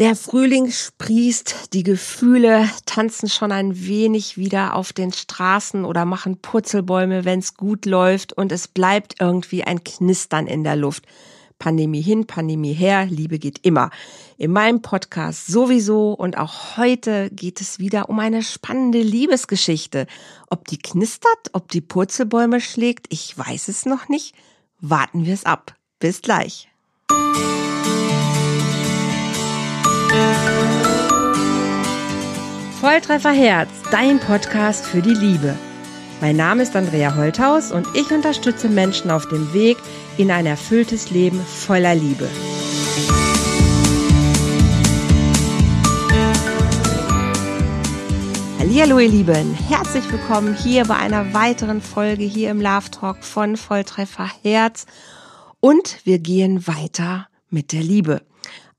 [0.00, 6.38] Der Frühling sprießt, die Gefühle tanzen schon ein wenig wieder auf den Straßen oder machen
[6.38, 11.04] Purzelbäume, wenn's gut läuft und es bleibt irgendwie ein Knistern in der Luft.
[11.58, 13.90] Pandemie hin, Pandemie her, Liebe geht immer.
[14.38, 20.06] In meinem Podcast sowieso und auch heute geht es wieder um eine spannende Liebesgeschichte.
[20.48, 24.34] Ob die knistert, ob die Purzelbäume schlägt, ich weiß es noch nicht.
[24.80, 25.74] Warten wir es ab.
[25.98, 26.70] Bis gleich.
[32.80, 35.54] Volltreffer Herz, dein Podcast für die Liebe.
[36.20, 39.76] Mein Name ist Andrea Holthaus und ich unterstütze Menschen auf dem Weg
[40.16, 42.28] in ein erfülltes Leben voller Liebe.
[48.58, 53.58] Hallo ihr Lieben, herzlich willkommen hier bei einer weiteren Folge hier im Love Talk von
[53.58, 54.86] Volltreffer Herz
[55.60, 58.22] und wir gehen weiter mit der Liebe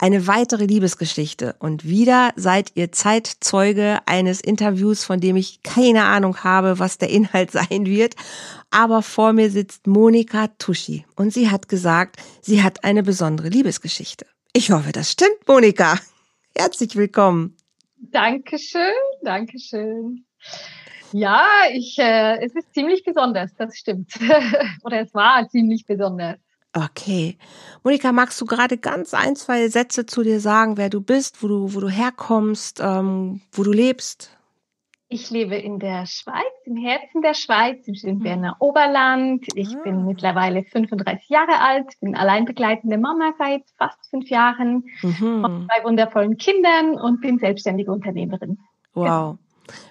[0.01, 1.55] eine weitere Liebesgeschichte.
[1.59, 7.11] Und wieder seid ihr Zeitzeuge eines Interviews, von dem ich keine Ahnung habe, was der
[7.11, 8.15] Inhalt sein wird.
[8.71, 14.25] Aber vor mir sitzt Monika Tuschi und sie hat gesagt, sie hat eine besondere Liebesgeschichte.
[14.53, 15.97] Ich hoffe, das stimmt, Monika.
[16.57, 17.55] Herzlich willkommen.
[17.97, 18.81] Dankeschön,
[19.23, 20.25] Dankeschön.
[21.13, 24.11] Ja, ich, äh, es ist ziemlich besonders, das stimmt.
[24.83, 26.39] Oder es war ziemlich besonders.
[26.73, 27.37] Okay.
[27.83, 31.47] Monika, magst du gerade ganz ein, zwei Sätze zu dir sagen, wer du bist, wo
[31.47, 34.37] du, wo du herkommst, ähm, wo du lebst?
[35.09, 38.19] Ich lebe in der Schweiz, im Herzen der Schweiz, im mhm.
[38.19, 39.45] Berner Oberland.
[39.55, 39.81] Ich ah.
[39.83, 45.67] bin mittlerweile 35 Jahre alt, bin allein begleitende Mama seit fast fünf Jahren, mhm.
[45.67, 48.59] zwei wundervollen Kindern und bin selbstständige Unternehmerin.
[48.93, 49.37] Wow.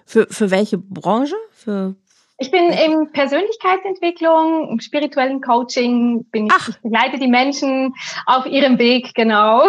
[0.06, 1.36] Für, für welche Branche?
[1.51, 1.97] Für
[2.41, 7.94] ich bin in Persönlichkeitsentwicklung, im spirituellen Coaching, bin ich, ich begleite die Menschen
[8.27, 9.62] auf ihrem Weg, genau.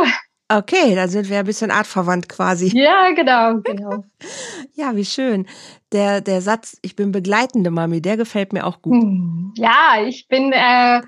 [0.49, 2.71] Okay, da sind wir ein bisschen artverwandt quasi.
[2.73, 4.03] Ja, genau, genau.
[4.73, 5.47] ja, wie schön.
[5.91, 9.01] Der, der Satz, ich bin begleitende Mami, der gefällt mir auch gut.
[9.01, 11.01] Hm, ja, ich bin, äh,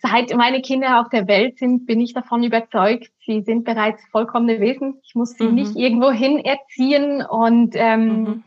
[0.00, 4.60] seit meine Kinder auf der Welt sind, bin ich davon überzeugt, sie sind bereits vollkommene
[4.60, 5.00] Wesen.
[5.02, 5.54] Ich muss sie mhm.
[5.54, 8.44] nicht irgendwo hin erziehen und ähm, mhm.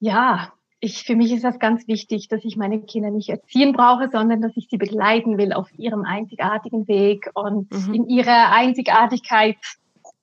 [0.00, 0.52] ja,
[0.84, 4.42] ich, für mich ist das ganz wichtig, dass ich meine Kinder nicht erziehen brauche, sondern
[4.42, 7.94] dass ich sie begleiten will auf ihrem einzigartigen Weg und mhm.
[7.94, 9.56] in ihrer Einzigartigkeit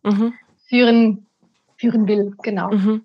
[0.04, 0.34] mhm.
[0.70, 1.26] führen,
[1.78, 2.36] führen will.
[2.44, 2.72] Genau.
[2.72, 3.04] Mhm.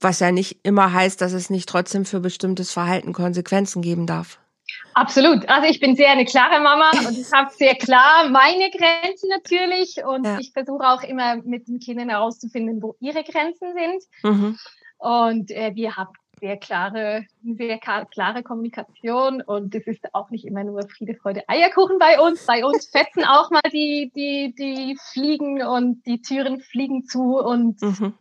[0.00, 4.40] Was ja nicht immer heißt, dass es nicht trotzdem für bestimmtes Verhalten Konsequenzen geben darf.
[4.94, 5.48] Absolut.
[5.48, 10.02] Also ich bin sehr eine klare Mama und ich habe sehr klar meine Grenzen natürlich
[10.04, 10.38] und ja.
[10.40, 14.02] ich versuche auch immer mit den Kindern herauszufinden, wo ihre Grenzen sind.
[14.22, 14.58] Mhm.
[14.98, 20.64] Und äh, wir haben sehr klare, sehr klare Kommunikation und es ist auch nicht immer
[20.64, 22.46] nur Friede, Freude, Eierkuchen bei uns.
[22.46, 27.80] Bei uns fetzen auch mal die, die, die Fliegen und die Türen fliegen zu und
[27.82, 28.14] mhm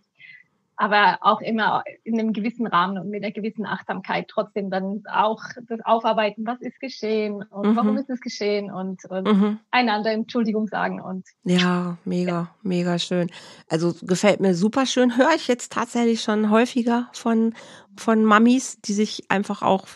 [0.83, 5.41] aber auch immer in einem gewissen Rahmen und mit einer gewissen Achtsamkeit trotzdem dann auch
[5.69, 7.75] das Aufarbeiten, was ist geschehen und mhm.
[7.77, 9.59] warum ist es geschehen und, und mhm.
[9.71, 12.47] einander Entschuldigung sagen und ja, mega, ja.
[12.63, 13.29] mega schön.
[13.69, 15.15] Also gefällt mir super schön.
[15.15, 17.53] Höre ich jetzt tatsächlich schon häufiger von
[17.95, 19.87] von Mamis, die sich einfach auch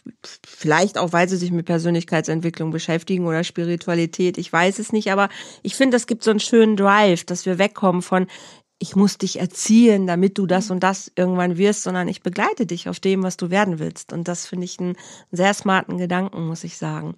[0.45, 5.29] vielleicht auch, weil sie sich mit Persönlichkeitsentwicklung beschäftigen oder Spiritualität, ich weiß es nicht, aber
[5.63, 8.27] ich finde, es gibt so einen schönen Drive, dass wir wegkommen von
[8.79, 12.89] ich muss dich erziehen, damit du das und das irgendwann wirst, sondern ich begleite dich
[12.89, 14.13] auf dem, was du werden willst.
[14.13, 14.95] Und das finde ich einen
[15.31, 17.15] sehr smarten Gedanken, muss ich sagen.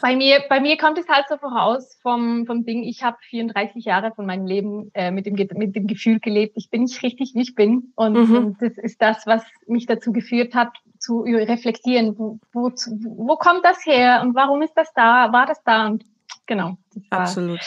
[0.00, 3.86] Bei mir, bei mir kommt es halt so voraus vom, vom Ding, ich habe 34
[3.86, 7.32] Jahre von meinem Leben äh, mit, dem, mit dem Gefühl gelebt, ich bin nicht richtig,
[7.34, 7.92] wie ich bin.
[7.96, 8.36] Und, mhm.
[8.36, 13.64] und das ist das, was mich dazu geführt hat, zu reflektieren, wo, wo, wo kommt
[13.64, 15.86] das her und warum ist das da, war das da?
[15.86, 16.04] Und
[16.46, 17.60] genau, das war Absolut.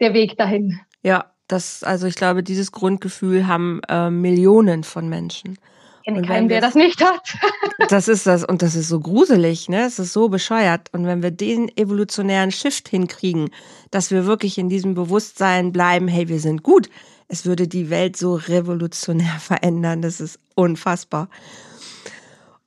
[0.00, 0.80] der Weg dahin.
[1.02, 5.58] Ja, das, also ich glaube, dieses Grundgefühl haben äh, Millionen von Menschen.
[6.02, 7.34] Ich kenne keinen, der das nicht hat.
[7.88, 9.84] das ist das, und das ist so gruselig, ne?
[9.84, 10.88] Es ist so bescheuert.
[10.92, 13.50] Und wenn wir den evolutionären Shift hinkriegen,
[13.90, 16.88] dass wir wirklich in diesem Bewusstsein bleiben, hey, wir sind gut,
[17.28, 20.02] es würde die Welt so revolutionär verändern.
[20.02, 21.28] Das ist unfassbar.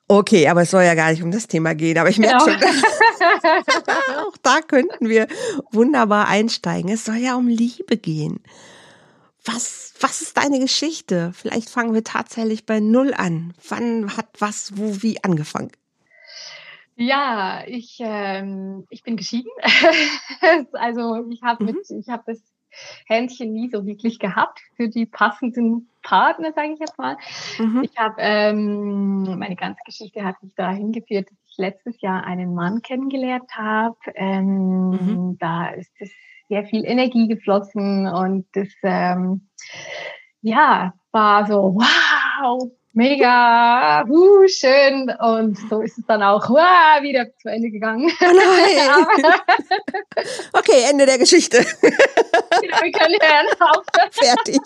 [0.07, 2.59] Okay, aber es soll ja gar nicht um das Thema gehen, aber ich merke genau.
[2.59, 2.69] schon,
[4.27, 5.27] auch da könnten wir
[5.71, 6.91] wunderbar einsteigen.
[6.91, 8.41] Es soll ja um Liebe gehen
[9.45, 11.31] was, was ist deine Geschichte?
[11.33, 13.53] Vielleicht fangen wir tatsächlich bei Null an.
[13.67, 15.71] Wann hat was, wo, wie angefangen?
[16.95, 19.51] Ja, ich, ähm, ich bin geschieden.
[20.73, 21.79] also ich habe mhm.
[21.89, 22.41] ich habe das
[23.07, 27.17] Händchen nie so wirklich gehabt für die passenden Partner, sage ich jetzt mal.
[27.57, 27.83] Mhm.
[27.83, 32.53] Ich habe ähm, meine ganze Geschichte hat mich dahin geführt, dass ich letztes Jahr einen
[32.53, 33.97] Mann kennengelernt habe.
[34.15, 35.37] Ähm, mhm.
[35.39, 36.11] Da ist es
[36.53, 39.47] sehr viel Energie geflossen und das ähm,
[40.43, 45.11] ja war so wow mega, uh, schön.
[45.19, 48.09] Und so ist es dann auch uh, wieder zu Ende gegangen.
[48.21, 48.25] Oh
[50.59, 51.65] okay, Ende der Geschichte.
[51.81, 53.47] genau, wir können hören.
[53.59, 53.83] Auf.
[54.11, 54.61] Fertig.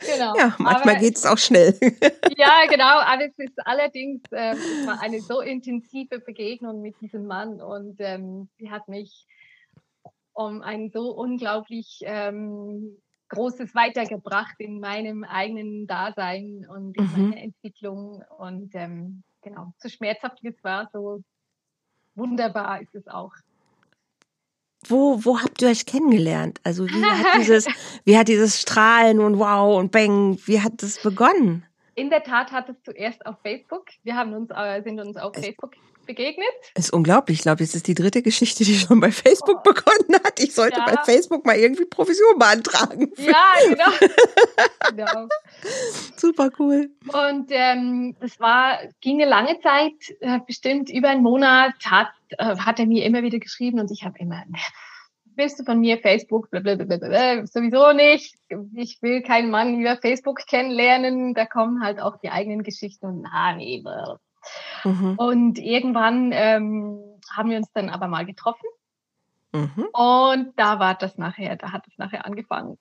[0.00, 0.36] genau.
[0.36, 1.78] Ja, manchmal geht es auch schnell.
[2.36, 2.98] ja, genau.
[2.98, 7.96] Aber es ist allerdings ähm, es war eine so intensive Begegnung mit diesem Mann und
[8.00, 9.26] ähm, sie hat mich
[10.32, 12.96] um ein so unglaublich ähm,
[13.28, 17.12] Großes weitergebracht in meinem eigenen Dasein und in mhm.
[17.30, 18.22] meiner Entwicklung.
[18.38, 21.22] Und ähm, genau, so schmerzhaft wie es war, so
[22.14, 23.32] wunderbar ist es auch.
[24.86, 26.60] Wo, wo habt ihr euch kennengelernt?
[26.64, 27.66] Also wie hat dieses,
[28.04, 31.64] wie hat dieses Strahlen und Wow und Bang, wie hat das begonnen?
[31.94, 33.86] In der Tat hat es zuerst auf Facebook.
[34.02, 35.72] Wir haben uns, äh, sind uns auf Facebook
[36.06, 36.46] begegnet.
[36.74, 37.38] Ist unglaublich.
[37.38, 39.72] Ich glaube, jetzt ist die dritte Geschichte, die schon bei Facebook oh.
[39.72, 40.40] begonnen hat.
[40.40, 40.86] Ich sollte ja.
[40.86, 43.10] bei Facebook mal irgendwie Provision beantragen.
[43.18, 44.94] Ja, genau.
[44.96, 45.28] genau.
[46.16, 46.90] Super cool.
[47.12, 52.56] Und ähm, das war, ging eine lange Zeit, äh, bestimmt über einen Monat, hat, äh,
[52.56, 54.44] hat er mir immer wieder geschrieben und ich habe immer,
[55.36, 56.50] willst du von mir Facebook?
[56.50, 57.46] Blablabla.
[57.46, 58.36] Sowieso nicht.
[58.74, 61.34] Ich will keinen Mann über Facebook kennenlernen.
[61.34, 63.82] Da kommen halt auch die eigenen Geschichten und na, nee.
[64.84, 65.14] Mhm.
[65.16, 67.00] Und irgendwann ähm,
[67.30, 68.66] haben wir uns dann aber mal getroffen.
[69.52, 69.86] Mhm.
[69.92, 72.78] Und da war das nachher, da hat es nachher angefangen.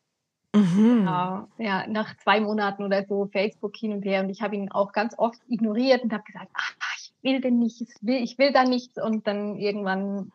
[0.53, 1.03] Mhm.
[1.05, 4.21] Ja, ja, nach zwei Monaten oder so Facebook hin und her.
[4.21, 7.59] Und ich habe ihn auch ganz oft ignoriert und habe gesagt, ach, ich will denn
[7.59, 9.01] nicht, ich will, ich will da nichts.
[9.01, 10.31] Und dann irgendwann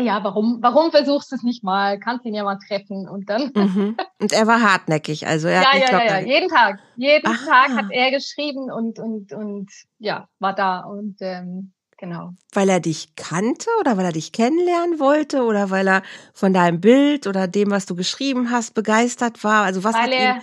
[0.00, 1.98] ja, warum, warum versuchst du es nicht mal?
[1.98, 3.50] Kannst ihn ja mal treffen und dann.
[3.54, 3.96] Mhm.
[4.20, 7.46] Und er war hartnäckig, also er ja, ja, glaub, ja, ja, jeden Tag, jeden Aha.
[7.46, 12.32] Tag hat er geschrieben und und und ja, war da und ähm, genau.
[12.52, 16.02] Weil er dich kannte oder weil er dich kennenlernen wollte oder weil er
[16.32, 19.64] von deinem Bild oder dem, was du geschrieben hast, begeistert war?
[19.64, 20.42] Also was weil hat er, ihn,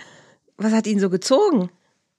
[0.56, 1.70] was hat ihn so gezogen?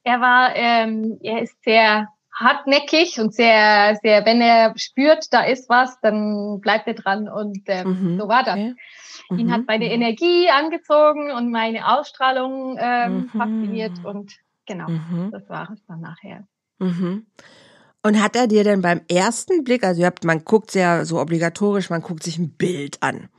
[0.03, 5.69] Er war, ähm, er ist sehr hartnäckig und sehr, sehr, wenn er spürt, da ist
[5.69, 8.19] was, dann bleibt er dran und ähm, mhm.
[8.19, 8.55] so war das.
[8.55, 8.75] Okay.
[9.29, 9.39] Mhm.
[9.39, 9.65] Ihn hat mhm.
[9.67, 13.29] meine Energie angezogen und meine Ausstrahlung ähm, mhm.
[13.29, 14.33] fasziniert und
[14.65, 15.31] genau, mhm.
[15.31, 16.45] das war es dann nachher.
[16.79, 17.25] Mhm.
[18.03, 21.19] Und hat er dir denn beim ersten Blick, also ihr habt, man guckt sehr so
[21.19, 23.29] obligatorisch, man guckt sich ein Bild an.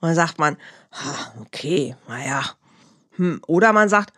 [0.00, 0.56] Und dann sagt man,
[0.90, 2.42] ha, okay, naja.
[3.12, 3.40] Hm.
[3.46, 4.12] Oder man sagt,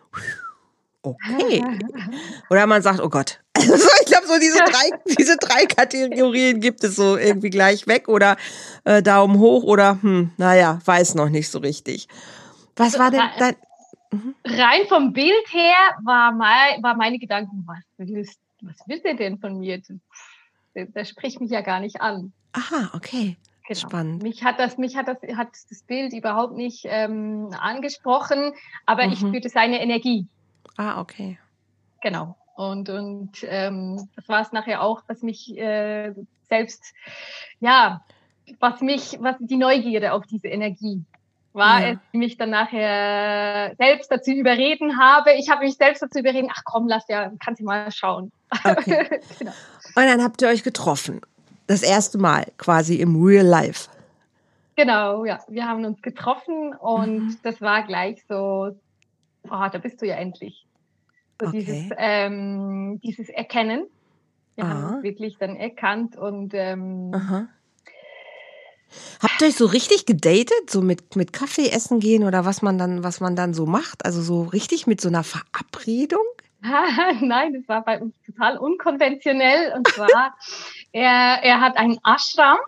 [1.03, 1.63] okay.
[2.49, 3.39] Oder man sagt, oh Gott.
[3.61, 8.07] Also ich glaube, so diese drei, diese drei Kategorien gibt es so irgendwie gleich weg
[8.07, 8.35] oder
[8.85, 12.07] äh, Daumen hoch oder hm, naja, weiß noch nicht so richtig.
[12.75, 13.55] Was war denn dein.
[14.11, 14.35] Mhm.
[14.45, 19.37] Rein vom Bild her war, mein, war meine Gedanken, was willst, was will der denn
[19.37, 19.81] von mir?
[20.75, 22.33] Der, spricht mich ja gar nicht an.
[22.53, 23.37] Aha, okay.
[23.67, 23.79] Genau.
[23.79, 24.23] Spannend.
[24.23, 28.53] Mich hat das, mich hat das, hat das Bild überhaupt nicht ähm, angesprochen,
[28.85, 29.13] aber mhm.
[29.13, 30.27] ich spürte seine Energie.
[30.77, 31.37] Ah, okay.
[32.01, 32.35] Genau.
[32.55, 36.13] Und, und ähm, das war es nachher auch, was mich äh,
[36.47, 36.93] selbst,
[37.59, 38.03] ja,
[38.59, 41.03] was mich, was die Neugierde auf diese Energie
[41.53, 41.89] war ja.
[41.93, 45.33] es, die mich dann nachher selbst dazu überreden habe.
[45.33, 48.31] Ich habe mich selbst dazu überreden, ach komm, lass ja, kannst du mal schauen.
[48.63, 49.21] Okay.
[49.39, 49.51] genau.
[49.95, 51.21] Und dann habt ihr euch getroffen.
[51.67, 53.89] Das erste Mal quasi im Real Life.
[54.75, 55.39] Genau, ja.
[55.47, 57.37] Wir haben uns getroffen und mhm.
[57.43, 58.75] das war gleich so,
[59.49, 60.65] oh, da bist du ja endlich.
[61.41, 61.59] So okay.
[61.59, 63.87] dieses, ähm, dieses Erkennen.
[64.55, 64.73] Wir Aha.
[64.73, 67.47] haben es wirklich dann erkannt und ähm, Aha.
[69.23, 72.77] Habt ihr euch so richtig gedatet, so mit, mit Kaffee essen gehen oder was man
[72.77, 74.05] dann, was man dann so macht?
[74.05, 76.25] Also so richtig mit so einer Verabredung?
[76.61, 79.73] Nein, das war bei uns total unkonventionell.
[79.75, 80.35] Und zwar,
[80.91, 82.59] er, er hat einen Ashram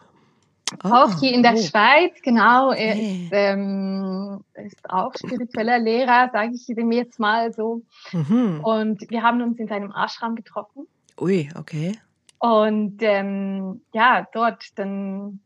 [0.84, 1.62] Oh, auch hier in der oh.
[1.62, 2.72] Schweiz, genau.
[2.72, 7.82] Er ist, ähm, ist auch spiritueller Lehrer, sage ich ihm jetzt mal so.
[8.12, 8.62] Mhm.
[8.64, 10.88] Und wir haben uns in seinem Ashram getroffen.
[11.20, 11.98] Ui, okay.
[12.40, 15.40] Und ähm, ja, dort dann,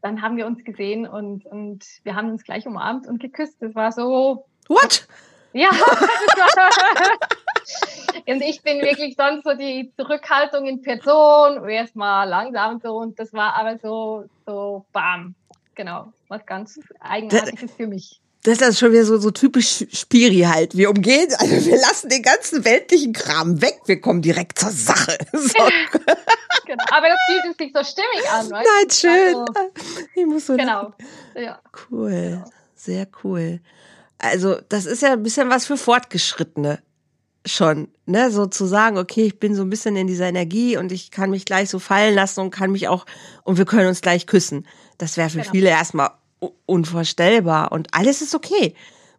[0.00, 3.60] dann haben wir uns gesehen und, und wir haben uns gleich umarmt und geküsst.
[3.60, 4.46] Das war so.
[4.68, 5.06] What?
[5.52, 5.70] Ja.
[8.26, 13.32] Und ich bin wirklich sonst so die Zurückhaltung in Person, erstmal langsam so und das
[13.32, 15.34] war aber so, so bam,
[15.74, 18.20] genau, was ganz Eigenartiges für mich.
[18.44, 20.76] Das ist schon wieder so, so typisch Spiri halt.
[20.76, 25.16] Wir umgehen, also wir lassen den ganzen weltlichen Kram weg, wir kommen direkt zur Sache.
[25.32, 25.48] So.
[26.66, 26.84] genau.
[26.90, 29.36] Aber das fühlt sich so stimmig an, weißt Nein, schön.
[29.36, 29.70] Also,
[30.14, 30.92] ich muss so genau.
[31.34, 31.60] Ja.
[31.90, 32.10] Cool.
[32.10, 32.44] Genau.
[32.74, 33.60] Sehr cool.
[34.18, 36.82] Also, das ist ja ein bisschen was für Fortgeschrittene
[37.44, 40.92] schon, ne, so zu sagen, okay, ich bin so ein bisschen in dieser Energie und
[40.92, 43.04] ich kann mich gleich so fallen lassen und kann mich auch,
[43.42, 44.66] und wir können uns gleich küssen.
[44.98, 45.50] Das wäre für genau.
[45.50, 46.10] viele erstmal
[46.66, 48.74] unvorstellbar und alles ist okay.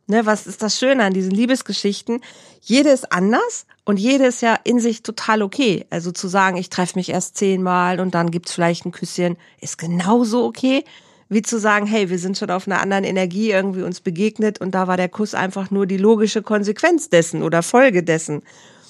[0.06, 2.20] Ne, was ist das Schöne an diesen Liebesgeschichten?
[2.60, 5.86] Jede ist anders und jede ist ja in sich total okay.
[5.90, 9.78] Also zu sagen, ich treffe mich erst zehnmal und dann gibt's vielleicht ein Küsschen, ist
[9.78, 10.84] genauso okay,
[11.34, 14.72] wie zu sagen, hey, wir sind schon auf einer anderen Energie irgendwie uns begegnet und
[14.72, 18.44] da war der Kuss einfach nur die logische Konsequenz dessen oder Folge dessen.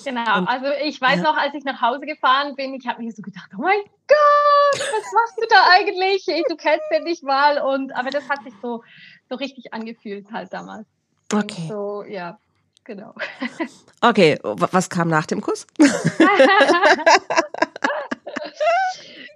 [0.03, 1.23] Genau, und, also ich weiß ja.
[1.23, 4.79] noch, als ich nach Hause gefahren bin, ich habe mir so gedacht, oh mein Gott,
[4.79, 6.25] was machst du da eigentlich?
[6.25, 8.83] Du kennst ja nicht mal und aber das hat sich so
[9.29, 10.85] so richtig angefühlt halt damals.
[11.33, 11.67] Okay.
[11.67, 12.38] so, ja,
[12.83, 13.13] genau.
[14.05, 15.65] Okay, was kam nach dem Kuss?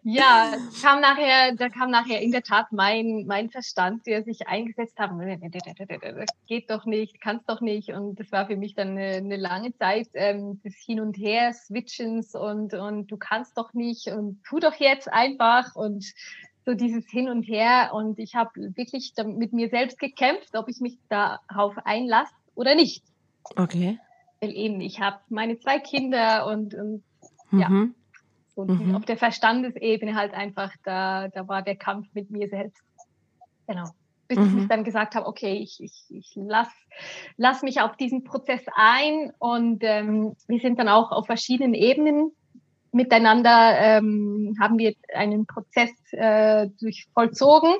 [0.04, 4.98] ja, kam nachher, da kam nachher in der Tat mein, mein Verstand, der sich eingesetzt
[4.98, 5.12] hat.
[5.12, 7.90] Das geht doch nicht, kannst doch nicht.
[7.90, 11.54] Und das war für mich dann eine, eine lange Zeit ähm, des Hin und Her
[11.54, 16.06] Switchens und, und du kannst doch nicht und tu doch jetzt einfach und
[16.66, 17.92] so dieses Hin und Her.
[17.94, 23.04] Und ich habe wirklich mit mir selbst gekämpft, ob ich mich darauf einlasse oder nicht.
[23.56, 24.00] Okay.
[24.40, 27.04] Weil eben, ich habe meine zwei Kinder und, und
[27.52, 27.60] mhm.
[27.60, 27.70] ja,
[28.58, 28.96] so mhm.
[28.96, 32.82] auf der Verstandesebene halt einfach, da, da war der Kampf mit mir selbst.
[33.68, 33.86] Genau.
[34.28, 34.60] Bis mhm.
[34.64, 36.70] ich dann gesagt habe, okay, ich, ich, ich lass,
[37.38, 42.32] lass mich auf diesen Prozess ein und ähm, wir sind dann auch auf verschiedenen Ebenen
[42.94, 47.74] miteinander ähm, haben wir einen Prozess äh, durch vollzogen.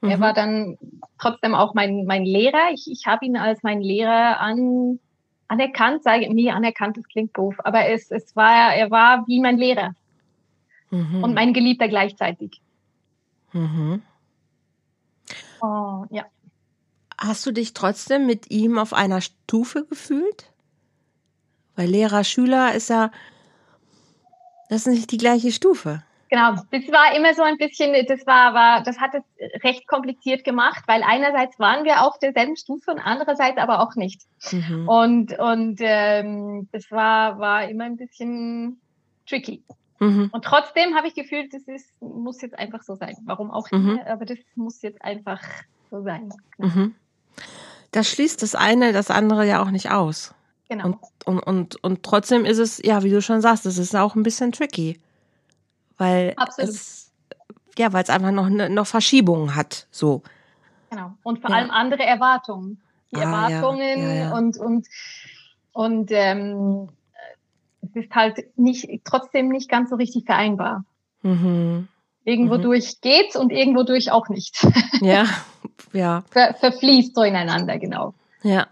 [0.00, 0.10] Mhm.
[0.10, 0.78] Er war dann
[1.18, 2.70] trotzdem auch mein, mein Lehrer.
[2.72, 5.00] Ich, ich habe ihn als mein Lehrer an,
[5.48, 9.40] anerkannt, sage ich, nie anerkannt, das klingt doof, aber es, es war, er war wie
[9.40, 9.94] mein Lehrer
[10.90, 11.24] mhm.
[11.24, 12.60] und mein Geliebter gleichzeitig.
[13.52, 14.02] Mhm.
[15.60, 16.24] Oh, ja.
[17.18, 20.50] Hast du dich trotzdem mit ihm auf einer Stufe gefühlt?
[21.76, 23.10] Weil Lehrer, Schüler ist ja,
[24.68, 26.02] das ist nicht die gleiche Stufe.
[26.30, 30.44] Genau, das war immer so ein bisschen, das war, war, das hat es recht kompliziert
[30.44, 34.22] gemacht, weil einerseits waren wir auf derselben Stufe und andererseits aber auch nicht.
[34.52, 34.88] Mhm.
[34.88, 38.80] Und und ähm, das war war immer ein bisschen
[39.28, 39.64] tricky.
[40.00, 40.30] Mhm.
[40.32, 43.16] Und trotzdem habe ich gefühlt, das ist muss jetzt einfach so sein.
[43.24, 43.94] Warum auch mhm.
[43.94, 45.42] nicht, aber das muss jetzt einfach
[45.90, 46.32] so sein.
[46.58, 46.94] Mhm.
[47.92, 50.34] Das schließt das eine, das andere ja auch nicht aus.
[50.68, 50.86] Genau.
[50.86, 54.14] Und, und, und, und trotzdem ist es, ja, wie du schon sagst, es ist auch
[54.14, 54.98] ein bisschen tricky.
[55.98, 56.70] Weil Absolut.
[56.70, 57.12] es,
[57.76, 60.22] ja, weil es einfach noch, ne, noch Verschiebungen hat, so.
[60.88, 61.12] Genau.
[61.22, 61.56] Und vor ja.
[61.56, 62.80] allem andere Erwartungen.
[63.10, 64.14] Die ah, Erwartungen ja.
[64.14, 64.86] Ja, und, und,
[65.72, 66.88] und, ähm,
[67.82, 70.84] es ist halt nicht, trotzdem nicht ganz so richtig vereinbar.
[71.22, 71.88] Mhm.
[72.24, 72.62] Irgendwo mhm.
[72.62, 74.66] durch geht's und irgendwo durch auch nicht.
[75.02, 75.24] Ja,
[75.94, 76.24] ja.
[76.30, 78.12] Ver, verfließt so ineinander, genau.
[78.42, 78.66] Ja.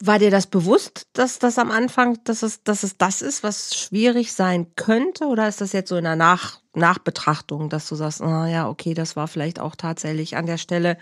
[0.00, 3.76] War dir das bewusst, dass das am Anfang, dass es, dass es das ist, was
[3.76, 5.26] schwierig sein könnte?
[5.26, 8.92] Oder ist das jetzt so in der Nach Nachbetrachtung, dass du sagst, ah ja, okay,
[8.92, 10.98] das war vielleicht auch tatsächlich an der Stelle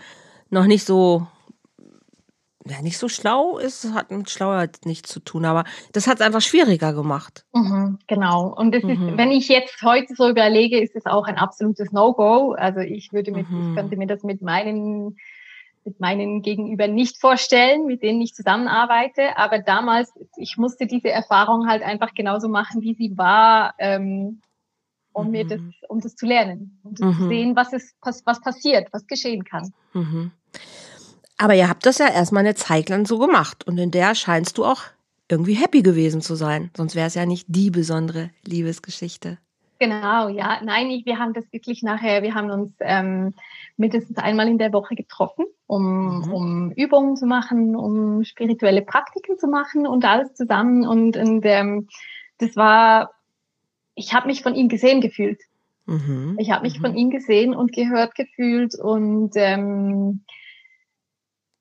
[0.49, 1.25] noch nicht so,
[2.67, 6.25] ja, nicht so schlau ist, hat mit Schlauheit nichts zu tun, aber das hat es
[6.25, 7.45] einfach schwieriger gemacht.
[7.53, 8.53] Mhm, genau.
[8.55, 8.89] Und das mhm.
[8.89, 12.53] ist, wenn ich jetzt heute so überlege, ist es auch ein absolutes No-Go.
[12.53, 13.69] Also ich würde mit, mhm.
[13.69, 15.17] ich könnte mir das mit meinen
[15.87, 19.37] mit meinen Gegenüber nicht vorstellen, mit denen ich zusammenarbeite.
[19.37, 24.41] Aber damals, ich musste diese Erfahrung halt einfach genauso machen, wie sie war, ähm,
[25.13, 25.31] um mhm.
[25.31, 26.95] mir das, um das zu lernen, um mhm.
[26.95, 29.73] zu sehen, was ist, was, was passiert, was geschehen kann.
[31.37, 34.57] Aber ihr habt das ja erstmal eine Zeit lang so gemacht und in der scheinst
[34.57, 34.83] du auch
[35.29, 36.71] irgendwie happy gewesen zu sein.
[36.75, 39.37] Sonst wäre es ja nicht die besondere Liebesgeschichte.
[39.79, 40.61] Genau, ja.
[40.63, 43.33] Nein, ich, wir haben das wirklich nachher, wir haben uns ähm,
[43.75, 46.33] mindestens einmal in der Woche getroffen, um, mhm.
[46.33, 50.87] um Übungen zu machen, um spirituelle Praktiken zu machen und alles zusammen.
[50.87, 51.89] Und, und ähm,
[52.37, 53.11] das war,
[53.95, 55.41] ich habe mich von ihm gesehen gefühlt.
[55.87, 56.37] Mhm.
[56.39, 56.81] Ich habe mich mhm.
[56.81, 58.75] von ihm gesehen und gehört gefühlt.
[58.79, 60.21] Und ähm,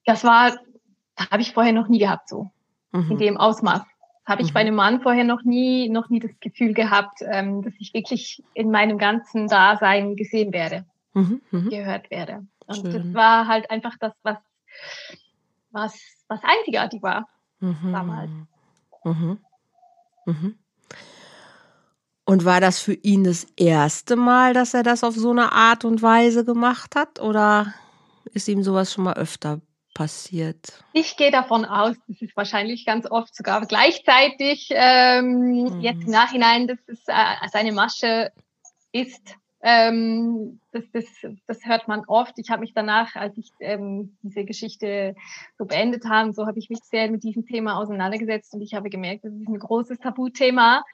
[0.04, 0.56] das war,
[1.16, 2.50] habe ich vorher noch nie gehabt, so
[2.92, 3.18] in mhm.
[3.18, 3.82] dem Ausmaß
[4.26, 4.54] habe ich mhm.
[4.54, 8.42] bei einem Mann vorher noch nie, noch nie das Gefühl gehabt, ähm, dass ich wirklich
[8.54, 11.42] in meinem ganzen Dasein gesehen werde, mhm.
[11.50, 11.70] Mhm.
[11.70, 12.46] gehört werde.
[12.66, 12.92] Und Schön.
[12.92, 14.38] das war halt einfach das, was,
[15.70, 17.28] was, was einzigartig war
[17.60, 17.92] mhm.
[17.92, 18.30] damals.
[19.04, 19.38] Mhm.
[22.24, 25.84] Und war das für ihn das erste Mal, dass er das auf so eine Art
[25.84, 27.20] und Weise gemacht hat?
[27.20, 27.74] Oder
[28.32, 29.60] ist ihm sowas schon mal öfter
[29.94, 30.84] passiert?
[30.92, 35.80] Ich gehe davon aus, das ist wahrscheinlich ganz oft sogar gleichzeitig ähm, mhm.
[35.80, 38.32] jetzt im Nachhinein, dass es äh, seine Masche
[38.92, 39.36] ist.
[39.66, 41.04] Ähm, das, das,
[41.46, 42.34] das hört man oft.
[42.36, 45.14] Ich habe mich danach, als ich ähm, diese Geschichte
[45.56, 48.90] so beendet habe, so habe ich mich sehr mit diesem Thema auseinandergesetzt und ich habe
[48.90, 50.84] gemerkt, das ist ein großes Tabuthema.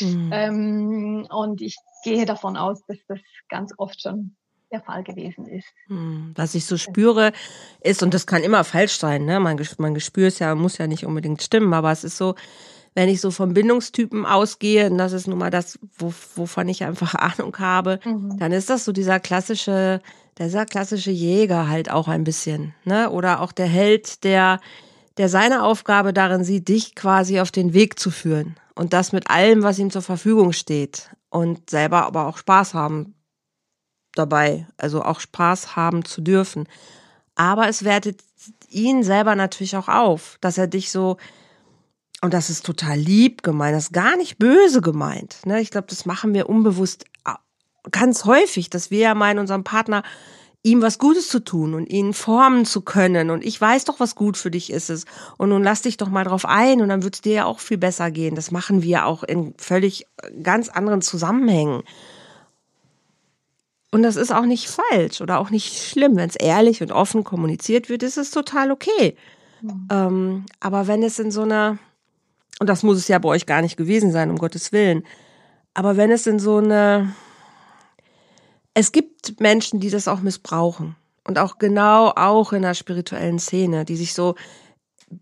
[0.00, 0.30] Mhm.
[0.32, 4.36] Ähm, und ich gehe davon aus, dass das ganz oft schon
[4.70, 5.66] der Fall gewesen ist.
[5.86, 7.32] Hm, was ich so spüre,
[7.80, 9.40] ist, und das kann immer falsch sein, ne?
[9.40, 12.34] Mein, mein Gespür ist ja, muss ja nicht unbedingt stimmen, aber es ist so,
[12.94, 16.84] wenn ich so von Bindungstypen ausgehe, und das ist nun mal das, wo, wovon ich
[16.84, 18.38] einfach Ahnung habe, mhm.
[18.38, 20.00] dann ist das so dieser klassische,
[20.38, 23.10] dieser klassische Jäger halt auch ein bisschen, ne?
[23.10, 24.60] Oder auch der Held, der,
[25.16, 28.56] der seine Aufgabe darin sieht, dich quasi auf den Weg zu führen.
[28.74, 31.10] Und das mit allem, was ihm zur Verfügung steht.
[31.30, 33.14] Und selber aber auch Spaß haben
[34.18, 36.68] dabei, also auch Spaß haben zu dürfen.
[37.34, 38.20] Aber es wertet
[38.68, 41.16] ihn selber natürlich auch auf, dass er dich so,
[42.20, 45.46] und das ist total lieb gemeint, das ist gar nicht böse gemeint.
[45.46, 45.60] Ne?
[45.60, 47.04] Ich glaube, das machen wir unbewusst
[47.90, 50.02] ganz häufig, dass wir ja meinen, unserem Partner
[50.62, 53.30] ihm was Gutes zu tun und ihn formen zu können.
[53.30, 55.04] Und ich weiß doch, was gut für dich ist es.
[55.36, 57.60] Und nun lass dich doch mal drauf ein und dann wird es dir ja auch
[57.60, 58.34] viel besser gehen.
[58.34, 61.82] Das machen wir auch in völlig äh, ganz anderen Zusammenhängen.
[63.90, 66.16] Und das ist auch nicht falsch oder auch nicht schlimm.
[66.16, 69.16] Wenn es ehrlich und offen kommuniziert wird, ist es total okay.
[69.62, 69.88] Mhm.
[69.90, 71.78] Ähm, aber wenn es in so einer,
[72.60, 75.04] und das muss es ja bei euch gar nicht gewesen sein, um Gottes Willen,
[75.72, 77.14] aber wenn es in so eine,
[78.74, 80.96] es gibt Menschen, die das auch missbrauchen.
[81.24, 84.34] Und auch genau auch in der spirituellen Szene, die sich so,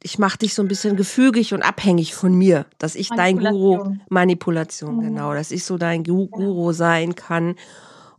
[0.03, 3.97] ich mache dich so ein bisschen gefügig und abhängig von mir, dass ich dein Guru,
[4.09, 5.01] Manipulation, mhm.
[5.01, 7.57] genau, dass ich so dein Guru sein kann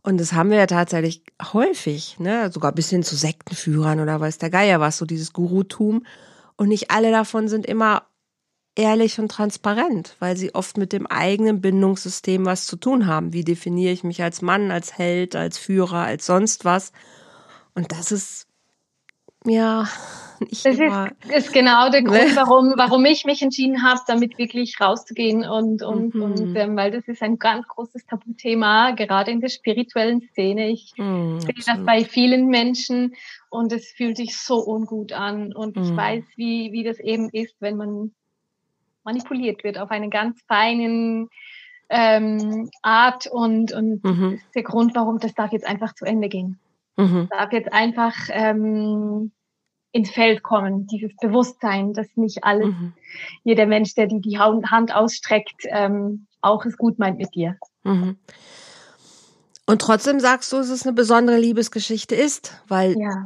[0.07, 1.21] und das haben wir ja tatsächlich
[1.51, 2.49] häufig, ne?
[2.49, 6.05] sogar bis hin zu Sektenführern oder weiß der Geier was, so dieses Gurutum.
[6.55, 8.07] Und nicht alle davon sind immer
[8.73, 13.33] ehrlich und transparent, weil sie oft mit dem eigenen Bindungssystem was zu tun haben.
[13.33, 16.93] Wie definiere ich mich als Mann, als Held, als Führer, als sonst was?
[17.75, 18.47] Und das ist,
[19.43, 19.89] ja,
[20.41, 24.79] ich das ist, ist, genau der Grund, warum, warum ich mich entschieden habe, damit wirklich
[24.79, 26.21] rauszugehen und, und, mhm.
[26.21, 30.69] und ähm, weil das ist ein ganz großes Tabuthema, gerade in der spirituellen Szene.
[30.69, 33.15] Ich mhm, sehe das bei vielen Menschen
[33.49, 35.83] und es fühlt sich so ungut an und mhm.
[35.83, 38.11] ich weiß, wie, wie das eben ist, wenn man
[39.03, 41.29] manipuliert wird auf einen ganz feinen
[41.89, 44.31] ähm, Art und, und mhm.
[44.31, 46.59] das ist der Grund, warum das darf jetzt einfach zu Ende gehen.
[46.97, 47.27] Mhm.
[47.29, 49.31] Darf jetzt einfach ähm,
[49.97, 52.93] ins Feld kommen, dieses Bewusstsein, dass nicht alles, mhm.
[53.43, 57.57] jeder Mensch, der die, die Hand ausstreckt, ähm, auch es gut meint mit dir.
[57.83, 58.17] Mhm.
[59.65, 63.23] Und trotzdem sagst du, dass es eine besondere Liebesgeschichte ist, weil ja.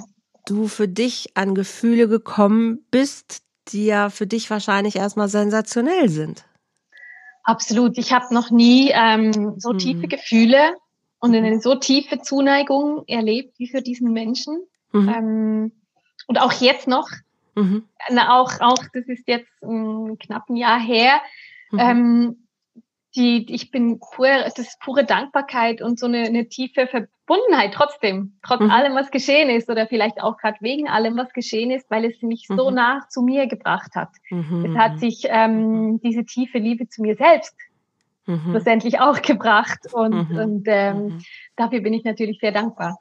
[0.47, 6.45] du für dich an Gefühle gekommen bist, die ja für dich wahrscheinlich erstmal sensationell sind.
[7.43, 7.97] Absolut.
[7.97, 9.77] Ich habe noch nie ähm, so mhm.
[9.77, 10.75] tiefe Gefühle
[11.19, 14.63] und eine so tiefe Zuneigung erlebt wie für diesen Menschen.
[14.93, 15.09] Mhm.
[15.09, 15.71] Ähm,
[16.27, 17.09] und auch jetzt noch,
[17.55, 17.83] mhm.
[18.17, 21.21] auch, auch, das ist jetzt ein knapp ein Jahr her,
[21.71, 21.79] mhm.
[21.79, 22.37] ähm,
[23.15, 28.37] die, ich bin pur, das ist pure Dankbarkeit und so eine, eine tiefe Verbundenheit trotzdem,
[28.41, 28.71] trotz mhm.
[28.71, 32.21] allem, was geschehen ist oder vielleicht auch gerade wegen allem, was geschehen ist, weil es
[32.21, 32.75] mich so mhm.
[32.75, 34.09] nah zu mir gebracht hat.
[34.29, 34.65] Mhm.
[34.65, 37.55] Es hat sich ähm, diese tiefe Liebe zu mir selbst
[38.25, 38.51] mhm.
[38.51, 40.37] schlussendlich auch gebracht und, mhm.
[40.37, 41.21] und ähm, mhm.
[41.55, 42.97] dafür bin ich natürlich sehr dankbar.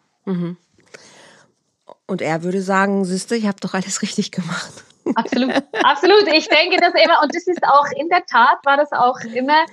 [2.11, 4.85] Und er würde sagen, siehste, ich habe doch alles richtig gemacht.
[5.15, 5.53] Absolut,
[5.85, 6.27] absolut.
[6.35, 9.65] Ich denke das immer, und das ist auch in der Tat, war das auch immer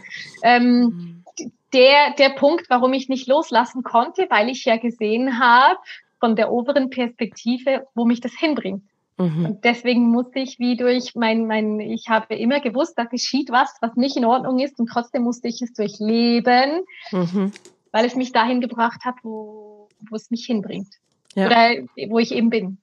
[0.43, 1.23] ähm,
[1.73, 5.79] der, der Punkt, warum ich nicht loslassen konnte, weil ich ja gesehen habe
[6.19, 8.83] von der oberen Perspektive, wo mich das hinbringt.
[9.17, 9.45] Mhm.
[9.45, 13.75] Und deswegen musste ich wie durch mein, mein, ich habe immer gewusst, da geschieht was,
[13.81, 17.51] was nicht in Ordnung ist und trotzdem musste ich es durchleben, mhm.
[17.91, 20.89] weil es mich dahin gebracht hat, wo, wo es mich hinbringt.
[21.35, 21.47] Ja.
[21.47, 22.77] Oder wo ich eben bin.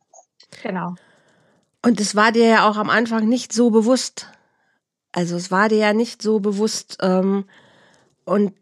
[0.62, 0.94] Genau.
[1.83, 4.28] Und es war dir ja auch am Anfang nicht so bewusst.
[5.12, 6.98] Also es war dir ja nicht so bewusst.
[7.02, 7.44] Ähm,
[8.24, 8.54] und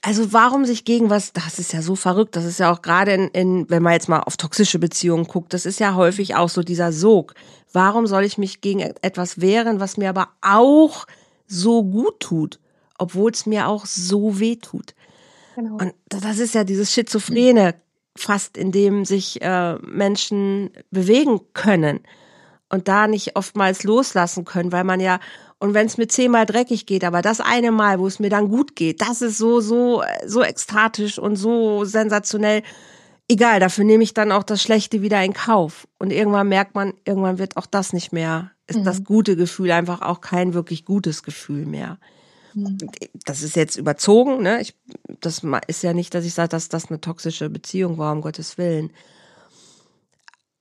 [0.00, 3.12] also warum sich gegen was, das ist ja so verrückt, das ist ja auch gerade
[3.12, 6.50] in, in, wenn man jetzt mal auf toxische Beziehungen guckt, das ist ja häufig auch
[6.50, 7.34] so dieser Sog.
[7.72, 11.06] Warum soll ich mich gegen etwas wehren, was mir aber auch
[11.46, 12.60] so gut tut,
[12.98, 14.94] obwohl es mir auch so weh tut?
[15.56, 15.76] Genau.
[15.76, 17.74] Und das ist ja dieses Schizophrene
[18.16, 22.00] fast, in dem sich äh, Menschen bewegen können
[22.68, 25.20] und da nicht oftmals loslassen können, weil man ja,
[25.58, 28.48] und wenn es mir zehnmal dreckig geht, aber das eine Mal, wo es mir dann
[28.48, 32.62] gut geht, das ist so, so, so ekstatisch und so sensationell.
[33.28, 35.88] Egal, dafür nehme ich dann auch das Schlechte wieder in Kauf.
[35.98, 38.84] Und irgendwann merkt man, irgendwann wird auch das nicht mehr, ist mhm.
[38.84, 41.98] das gute Gefühl einfach auch kein wirklich gutes Gefühl mehr.
[42.54, 42.78] Mhm.
[43.24, 44.60] Das ist jetzt überzogen, ne?
[44.60, 44.74] Ich,
[45.20, 48.58] das ist ja nicht, dass ich sage, dass das eine toxische Beziehung war, um Gottes
[48.58, 48.90] Willen.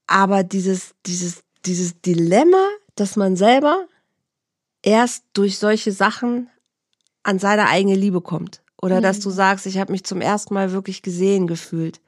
[0.08, 3.88] Aber dieses, dieses, dieses Dilemma, dass man selber
[4.82, 6.50] erst durch solche Sachen
[7.24, 9.04] an seine eigene Liebe kommt Oder mhm.
[9.04, 9.34] dass du mhm.
[9.34, 12.02] sagst, ich habe mich zum ersten Mal wirklich gesehen gefühlt.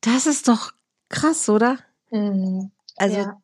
[0.00, 0.72] Das ist doch
[1.10, 1.78] krass, oder?
[2.10, 2.70] Mhm.
[2.96, 3.42] Also ja.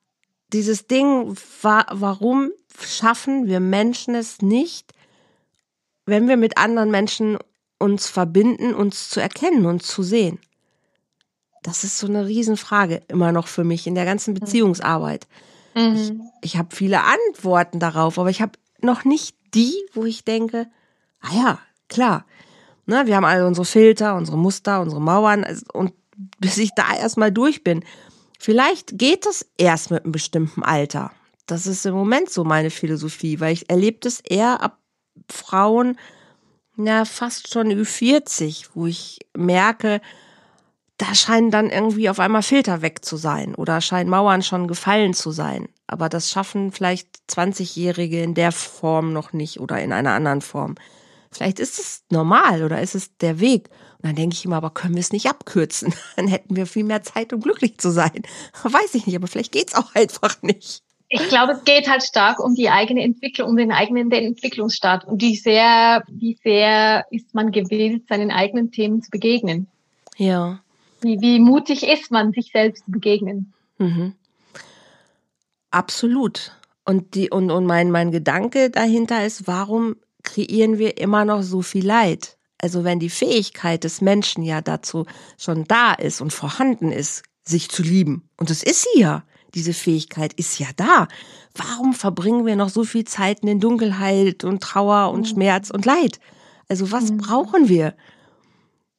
[0.52, 4.92] dieses Ding, wa warum schaffen wir Menschen es nicht,
[6.06, 7.36] wenn wir mit anderen Menschen
[7.78, 10.38] uns verbinden, uns zu erkennen, uns zu sehen?
[11.62, 14.38] Das ist so eine Riesenfrage immer noch für mich in der ganzen mhm.
[14.38, 15.26] Beziehungsarbeit.
[15.74, 16.30] Mhm.
[16.40, 20.68] Ich, ich habe viele Antworten darauf, aber ich habe noch nicht die, wo ich denke,
[21.20, 22.24] ah ja, klar.
[22.86, 25.92] Ne, wir haben alle unsere Filter, unsere Muster, unsere Mauern also, und
[26.38, 27.84] bis ich da erstmal durch bin.
[28.38, 31.10] Vielleicht geht es erst mit einem bestimmten Alter.
[31.46, 34.78] Das ist im Moment so meine Philosophie, weil ich erlebe das eher ab
[35.32, 35.98] Frauen,
[36.76, 40.00] ja, fast schon Ü40, wo ich merke,
[40.98, 45.14] da scheinen dann irgendwie auf einmal Filter weg zu sein oder scheinen Mauern schon gefallen
[45.14, 45.68] zu sein.
[45.86, 50.74] Aber das schaffen vielleicht 20-Jährige in der Form noch nicht oder in einer anderen Form.
[51.30, 53.68] Vielleicht ist es normal oder ist es der Weg.
[53.98, 55.94] Und dann denke ich immer, aber können wir es nicht abkürzen?
[56.16, 58.22] Dann hätten wir viel mehr Zeit, um glücklich zu sein.
[58.62, 60.82] Weiß ich nicht, aber vielleicht geht es auch einfach nicht.
[61.08, 65.22] Ich glaube, es geht halt stark um die eigene Entwicklung, um den eigenen Entwicklungsstart und
[65.22, 69.68] wie sehr, wie sehr ist man gewillt, seinen eigenen Themen zu begegnen.
[70.16, 70.60] Ja.
[71.00, 73.52] Wie, wie mutig ist man, sich selbst zu begegnen?
[73.78, 74.14] Mhm.
[75.70, 76.52] Absolut.
[76.84, 81.62] Und die, und, und mein, mein Gedanke dahinter ist, warum kreieren wir immer noch so
[81.62, 82.36] viel Leid?
[82.58, 85.06] Also wenn die Fähigkeit des Menschen ja dazu
[85.38, 88.28] schon da ist und vorhanden ist, sich zu lieben.
[88.36, 89.24] Und es ist sie ja.
[89.54, 91.08] Diese Fähigkeit ist ja da.
[91.54, 95.26] Warum verbringen wir noch so viel Zeit in Dunkelheit und Trauer und mhm.
[95.26, 96.20] Schmerz und Leid?
[96.68, 97.18] Also was mhm.
[97.18, 97.94] brauchen wir?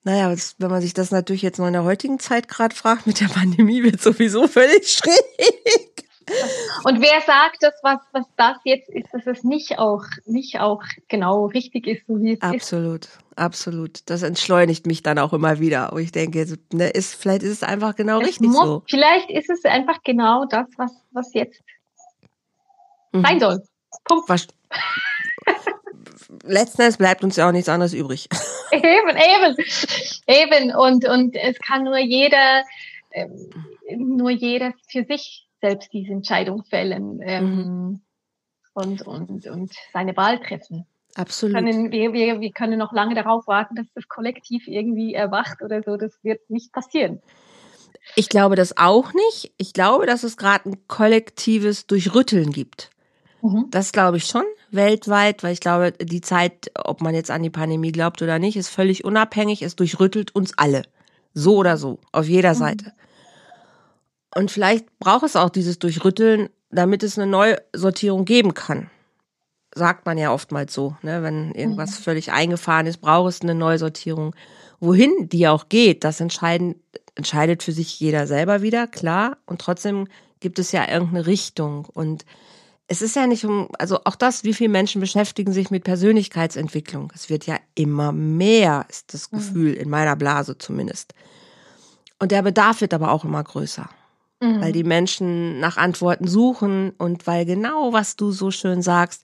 [0.03, 3.19] Naja, wenn man sich das natürlich jetzt noch in der heutigen Zeit gerade fragt, mit
[3.19, 6.06] der Pandemie wird sowieso völlig schräg.
[6.83, 10.83] Und wer sagt, dass was, was das jetzt ist, dass es nicht auch, nicht auch
[11.07, 13.19] genau richtig ist, so wie es absolut, ist?
[13.33, 14.09] Absolut, absolut.
[14.09, 15.93] Das entschleunigt mich dann auch immer wieder.
[15.93, 18.83] Und ich denke, ne, ist, vielleicht ist es einfach genau es richtig muss, so.
[18.89, 21.61] Vielleicht ist es einfach genau das, was, was jetzt
[23.13, 23.23] mhm.
[23.23, 23.63] sein soll.
[24.03, 24.27] Punkt.
[24.29, 24.47] Was,
[26.43, 28.27] letzten Endes bleibt uns ja auch nichts anderes übrig.
[28.71, 29.55] Eben, eben,
[30.27, 30.75] eben.
[30.75, 32.63] Und, und es kann nur jeder,
[33.13, 33.49] ähm,
[33.95, 38.01] nur jeder für sich selbst diese Entscheidung fällen ähm, mhm.
[38.73, 40.85] und, und, und seine Wahl treffen.
[41.15, 41.55] Absolut.
[41.55, 45.81] Können, wir, wir, wir können noch lange darauf warten, dass das Kollektiv irgendwie erwacht oder
[45.81, 45.97] so.
[45.97, 47.21] Das wird nicht passieren.
[48.15, 49.51] Ich glaube das auch nicht.
[49.57, 52.91] Ich glaube, dass es gerade ein kollektives Durchrütteln gibt.
[53.41, 53.67] Mhm.
[53.71, 57.49] Das glaube ich schon weltweit, weil ich glaube, die Zeit, ob man jetzt an die
[57.49, 59.61] Pandemie glaubt oder nicht, ist völlig unabhängig.
[59.61, 60.83] Es durchrüttelt uns alle.
[61.33, 62.57] So oder so, auf jeder mhm.
[62.57, 62.93] Seite.
[64.38, 68.91] Und vielleicht braucht es auch dieses Durchrütteln, damit es eine Neusortierung geben kann.
[69.73, 71.23] Sagt man ja oftmals so, ne?
[71.23, 72.04] wenn irgendwas mhm.
[72.04, 74.36] völlig eingefahren ist, braucht es eine Neusortierung.
[74.80, 79.38] Wohin die auch geht, das entscheidet für sich jeder selber wieder, klar.
[79.47, 80.08] Und trotzdem
[80.39, 81.88] gibt es ja irgendeine Richtung.
[81.91, 82.23] Und
[82.88, 87.12] es ist ja nicht um, also auch das, wie viele Menschen beschäftigen sich mit Persönlichkeitsentwicklung.
[87.15, 89.38] Es wird ja immer mehr, ist das mhm.
[89.38, 91.15] Gefühl, in meiner Blase zumindest.
[92.19, 93.89] Und der Bedarf wird aber auch immer größer.
[94.39, 94.62] Mhm.
[94.62, 99.23] Weil die Menschen nach Antworten suchen und weil genau, was du so schön sagst,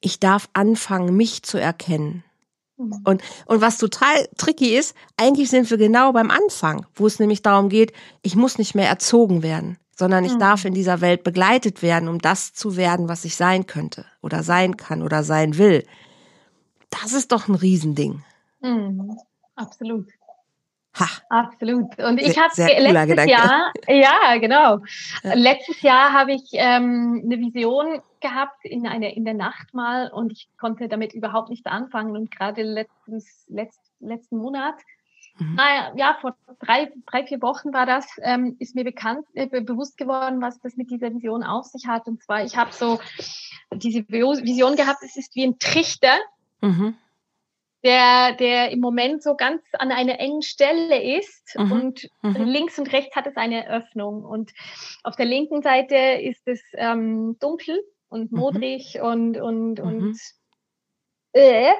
[0.00, 2.22] ich darf anfangen, mich zu erkennen.
[2.76, 3.00] Mhm.
[3.04, 7.42] Und, und was total tricky ist, eigentlich sind wir genau beim Anfang, wo es nämlich
[7.42, 7.92] darum geht,
[8.22, 10.40] ich muss nicht mehr erzogen werden sondern ich mhm.
[10.40, 14.42] darf in dieser Welt begleitet werden, um das zu werden, was ich sein könnte oder
[14.42, 15.84] sein kann oder sein will.
[16.90, 18.22] Das ist doch ein Riesending.
[18.60, 19.18] Mhm.
[19.54, 20.08] Absolut.
[20.98, 21.06] Ha.
[21.28, 21.98] Absolut.
[21.98, 23.30] Und ich habe letztes Gedanke.
[23.30, 24.80] Jahr, ja, genau.
[25.22, 25.34] Ja.
[25.34, 30.32] Letztes Jahr habe ich ähm, eine Vision gehabt in eine in der Nacht mal und
[30.32, 34.76] ich konnte damit überhaupt nicht anfangen und gerade letztens letzt, letzten Monat
[35.38, 35.54] Mhm.
[35.54, 39.98] Naja, ja, vor drei, drei, vier Wochen war das, ähm, ist mir bekannt, äh, bewusst
[39.98, 42.06] geworden, was das mit dieser Vision auf sich hat.
[42.06, 43.00] Und zwar, ich habe so
[43.72, 46.14] diese Vision gehabt, es ist wie ein Trichter,
[46.62, 46.94] mhm.
[47.84, 51.72] Der, der im Moment so ganz an einer engen Stelle ist mhm.
[51.72, 52.44] und mhm.
[52.44, 54.24] links und rechts hat es eine Öffnung.
[54.24, 54.52] Und
[55.04, 58.38] auf der linken Seite ist es ähm, dunkel und mhm.
[58.38, 60.16] modrig und, und, und mhm.
[61.32, 61.72] äh,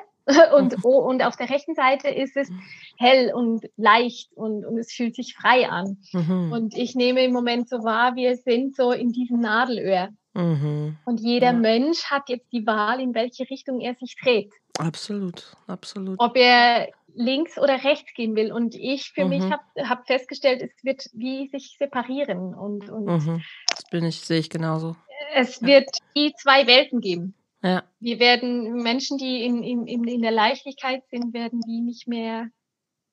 [0.57, 2.51] und, oh, und auf der rechten Seite ist es
[2.99, 5.99] hell und leicht und, und es fühlt sich frei an.
[6.13, 6.51] Mhm.
[6.53, 10.09] Und ich nehme im Moment so wahr, wir sind so in diesem Nadelöhr.
[10.37, 10.97] Mhm.
[11.07, 11.53] Und jeder ja.
[11.55, 14.53] Mensch hat jetzt die Wahl, in welche Richtung er sich dreht.
[14.79, 16.21] Absolut, absolut.
[16.21, 18.53] Ob er links oder rechts gehen will.
[18.53, 19.31] Und ich für mhm.
[19.31, 22.55] mich habe hab festgestellt, es wird wie sich separieren.
[22.55, 23.43] Und, und mhm.
[23.69, 24.97] Das bin ich, sehe ich genauso.
[25.35, 27.35] Es wird die zwei Welten geben.
[27.63, 27.83] Ja.
[28.01, 32.51] Wir werden Menschen, die in, in, in der Leichtigkeit sind, werden die nicht mehr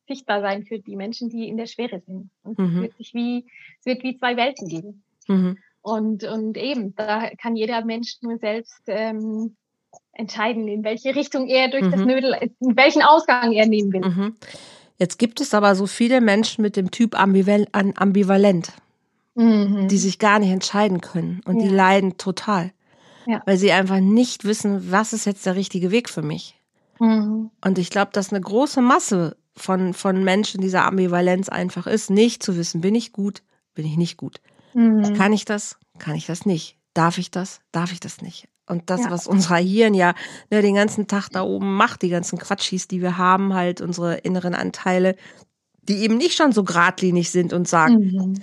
[0.07, 2.29] sichtbar sein für die Menschen, die in der Schwere sind.
[2.43, 2.65] Und mhm.
[2.65, 3.45] es, wird sich wie,
[3.79, 5.03] es wird wie zwei Welten geben.
[5.83, 9.57] Und, und eben, da kann jeder Mensch nur selbst ähm,
[10.13, 11.91] entscheiden, in welche Richtung er durch mhm.
[11.91, 14.01] das Nödel, in welchen Ausgang er nehmen will.
[14.01, 14.35] Mhm.
[14.97, 18.71] Jetzt gibt es aber so viele Menschen mit dem Typ ambivalent,
[19.35, 19.87] mhm.
[19.89, 21.63] die sich gar nicht entscheiden können und ja.
[21.63, 22.71] die leiden total,
[23.25, 23.41] ja.
[23.45, 26.57] weil sie einfach nicht wissen, was ist jetzt der richtige Weg für mich.
[26.99, 27.49] Mhm.
[27.61, 32.41] Und ich glaube, dass eine große Masse von, von Menschen dieser Ambivalenz einfach ist, nicht
[32.41, 33.43] zu wissen, bin ich gut,
[33.75, 34.39] bin ich nicht gut.
[34.73, 35.13] Mhm.
[35.15, 35.77] Kann ich das?
[35.99, 36.77] Kann ich das nicht?
[36.93, 37.61] Darf ich das?
[37.71, 38.47] Darf ich das nicht?
[38.67, 39.11] Und das, ja.
[39.11, 40.13] was unser Hirn ja
[40.49, 44.15] ne, den ganzen Tag da oben macht, die ganzen Quatschis, die wir haben, halt unsere
[44.19, 45.15] inneren Anteile,
[45.81, 48.33] die eben nicht schon so geradlinig sind und sagen, mhm.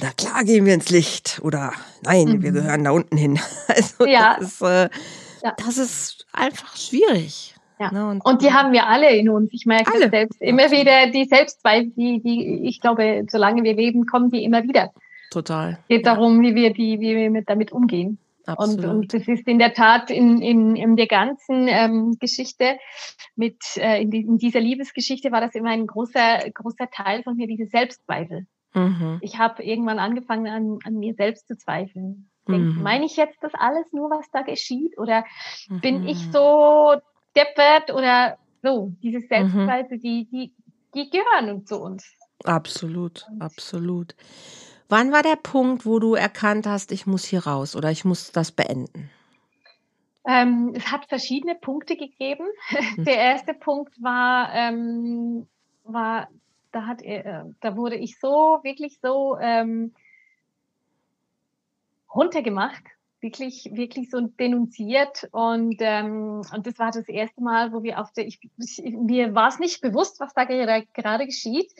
[0.00, 2.42] na klar gehen wir ins Licht oder nein, mhm.
[2.42, 3.40] wir gehören da unten hin.
[3.68, 4.36] Also ja.
[4.38, 4.88] das, ist, äh,
[5.42, 5.54] ja.
[5.56, 7.54] das ist einfach schwierig.
[7.78, 7.90] Ja.
[7.90, 8.08] Ne?
[8.08, 9.50] Und, und, die haben wir alle in uns.
[9.52, 10.08] Ich merke alle.
[10.08, 14.62] selbst immer wieder die Selbstzweifel, die, die, ich glaube, solange wir leben, kommen die immer
[14.62, 14.92] wieder.
[15.30, 15.78] Total.
[15.88, 16.14] Geht ja.
[16.14, 18.18] darum, wie wir die, wie wir mit, damit umgehen.
[18.46, 18.84] Absolut.
[18.84, 22.78] Und, und das ist in der Tat in, in, in der ganzen ähm, Geschichte
[23.34, 27.36] mit äh, in, die, in dieser Liebesgeschichte war das immer ein großer großer Teil von
[27.36, 28.46] mir diese Selbstzweifel.
[28.74, 29.18] Mhm.
[29.20, 32.30] Ich habe irgendwann angefangen an, an mir selbst zu zweifeln.
[32.46, 32.80] Mhm.
[32.82, 35.24] Meine ich jetzt das alles nur, was da geschieht, oder
[35.68, 35.80] mhm.
[35.80, 36.94] bin ich so
[37.34, 38.92] deppert oder so?
[39.02, 39.26] Diese mhm.
[39.28, 40.52] Selbstzweifel, die die
[40.94, 42.14] die gehören zu uns.
[42.44, 44.14] Absolut, und absolut.
[44.88, 48.30] Wann war der Punkt, wo du erkannt hast, ich muss hier raus oder ich muss
[48.30, 49.10] das beenden?
[50.26, 52.46] Ähm, es hat verschiedene Punkte gegeben.
[52.68, 53.04] Hm.
[53.04, 55.46] Der erste Punkt war, ähm,
[55.84, 56.28] war
[56.72, 59.92] da, hat, äh, da wurde ich so, wirklich so ähm,
[62.14, 62.82] runtergemacht,
[63.20, 65.28] wirklich, wirklich so denunziert.
[65.32, 69.34] Und, ähm, und das war das erste Mal, wo wir auf der, ich, ich mir
[69.34, 71.72] war es nicht bewusst, was da gerade geschieht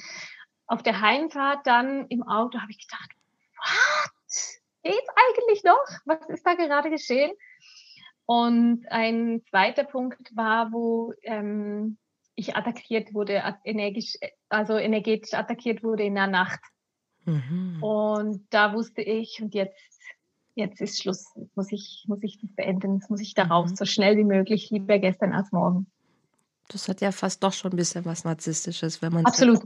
[0.67, 3.11] auf der Heimfahrt dann im Auto habe ich gedacht,
[3.59, 4.61] was?
[4.83, 5.87] Geht's eigentlich noch?
[6.05, 7.33] Was ist da gerade geschehen?
[8.27, 11.97] Und ein zweiter Punkt war, wo ähm,
[12.35, 14.15] ich attackiert wurde, energisch,
[14.49, 16.61] also energetisch attackiert wurde in der Nacht.
[17.25, 17.83] Mhm.
[17.83, 19.75] Und da wusste ich, und jetzt,
[20.55, 23.77] jetzt ist Schluss, muss ich, muss ich das beenden, jetzt muss ich darauf mhm.
[23.77, 25.87] so schnell wie möglich, lieber gestern als morgen.
[26.69, 29.63] Das hat ja fast doch schon ein bisschen was Narzisstisches, wenn man Absolut.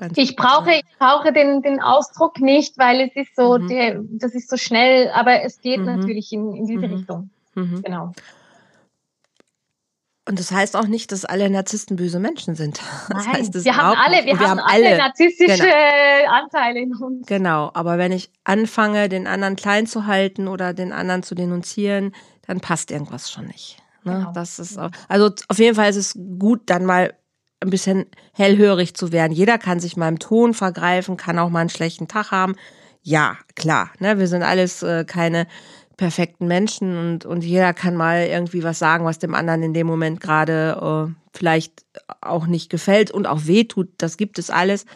[0.00, 3.68] So ich brauche, ich brauche den, den Ausdruck nicht, weil es ist so, mhm.
[3.68, 5.86] der, das ist so schnell, aber es geht mhm.
[5.86, 6.94] natürlich in, in diese mhm.
[6.94, 7.30] Richtung.
[7.54, 7.82] Mhm.
[7.82, 8.12] Genau.
[10.28, 12.80] Und das heißt auch nicht, dass alle Narzissten böse Menschen sind.
[13.08, 16.32] Das Nein, heißt wir haben alle, wir, wir haben, alle narzisstische genau.
[16.32, 17.26] Anteile in uns.
[17.26, 22.14] Genau, aber wenn ich anfange, den anderen klein zu halten oder den anderen zu denunzieren,
[22.46, 23.78] dann passt irgendwas schon nicht.
[24.04, 24.18] Ne?
[24.18, 24.32] Genau.
[24.32, 27.14] Das ist auch, also auf jeden Fall ist es gut, dann mal
[27.60, 29.32] ein bisschen hellhörig zu werden.
[29.32, 32.54] Jeder kann sich mal im Ton vergreifen, kann auch mal einen schlechten Tag haben.
[33.02, 35.46] Ja, klar, ne, wir sind alles äh, keine
[35.96, 39.86] perfekten Menschen und, und jeder kann mal irgendwie was sagen, was dem anderen in dem
[39.86, 41.84] Moment gerade äh, vielleicht
[42.20, 43.88] auch nicht gefällt und auch wehtut.
[43.98, 44.86] Das gibt es alles.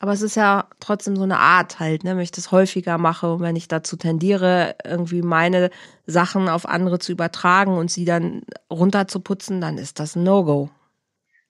[0.00, 3.32] Aber es ist ja trotzdem so eine Art halt, ne, wenn ich das häufiger mache
[3.32, 5.70] und wenn ich dazu tendiere, irgendwie meine
[6.06, 10.68] Sachen auf andere zu übertragen und sie dann runterzuputzen, dann ist das ein No-Go.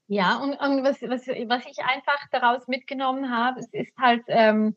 [0.06, 4.74] Ja, und, und was, was, was ich einfach daraus mitgenommen habe, es ist halt, ähm,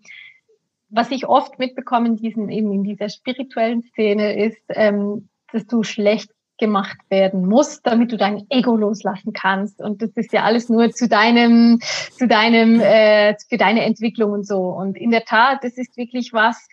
[0.90, 5.84] was ich oft mitbekomme in, diesen, eben in dieser spirituellen Szene, ist, ähm, dass du
[5.84, 9.80] schlecht gemacht werden musst, damit du dein Ego loslassen kannst.
[9.80, 11.80] Und das ist ja alles nur zu deinem,
[12.12, 14.58] zu deinem, äh, für deine Entwicklung und so.
[14.58, 16.68] Und in der Tat, das ist wirklich was,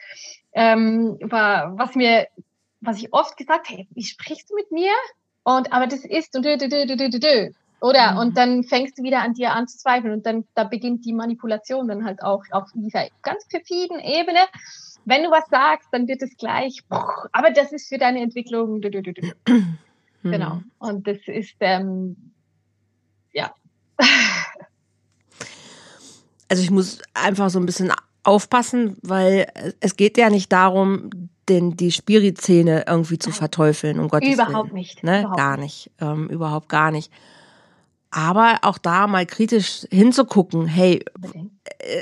[0.55, 2.29] ähm, war, was mir,
[2.81, 4.93] was ich oft gesagt habe, hey, wie sprichst du mit mir?
[5.43, 7.51] Und aber das ist und dö, dö, dö, dö, dö, dö.
[7.85, 8.13] Oder?
[8.13, 8.19] Mhm.
[8.19, 12.07] Und dann fängst du wieder an dir anzuzweifeln und dann da beginnt die Manipulation dann
[12.07, 14.39] halt auch auf dieser ganz perfiden Ebene.
[15.05, 18.81] Wenn du was sagst, dann wird es gleich, aber das ist für deine Entwicklung.
[18.81, 19.77] Mhm.
[20.23, 20.63] Genau.
[20.79, 22.33] Und das ist, ähm,
[23.33, 23.55] ja.
[26.47, 27.91] Also ich muss einfach so ein bisschen
[28.23, 31.11] aufpassen, weil es geht ja nicht darum,
[31.49, 34.75] den, die Spirit-Szene irgendwie zu verteufeln, um Gottes Überhaupt Willen.
[34.75, 35.03] nicht.
[35.03, 35.21] Ne?
[35.21, 35.91] Überhaupt gar nicht.
[36.01, 37.11] Ähm, überhaupt gar nicht.
[38.17, 41.05] Aber auch da mal kritisch hinzugucken, hey,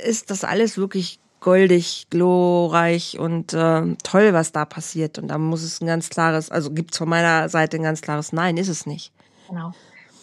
[0.05, 5.19] ist das alles wirklich goldig, glorreich und äh, toll, was da passiert?
[5.19, 8.03] Und da muss es ein ganz klares, also gibt es von meiner Seite ein ganz
[8.03, 9.11] klares Nein, ist es nicht.
[9.49, 9.73] Genau.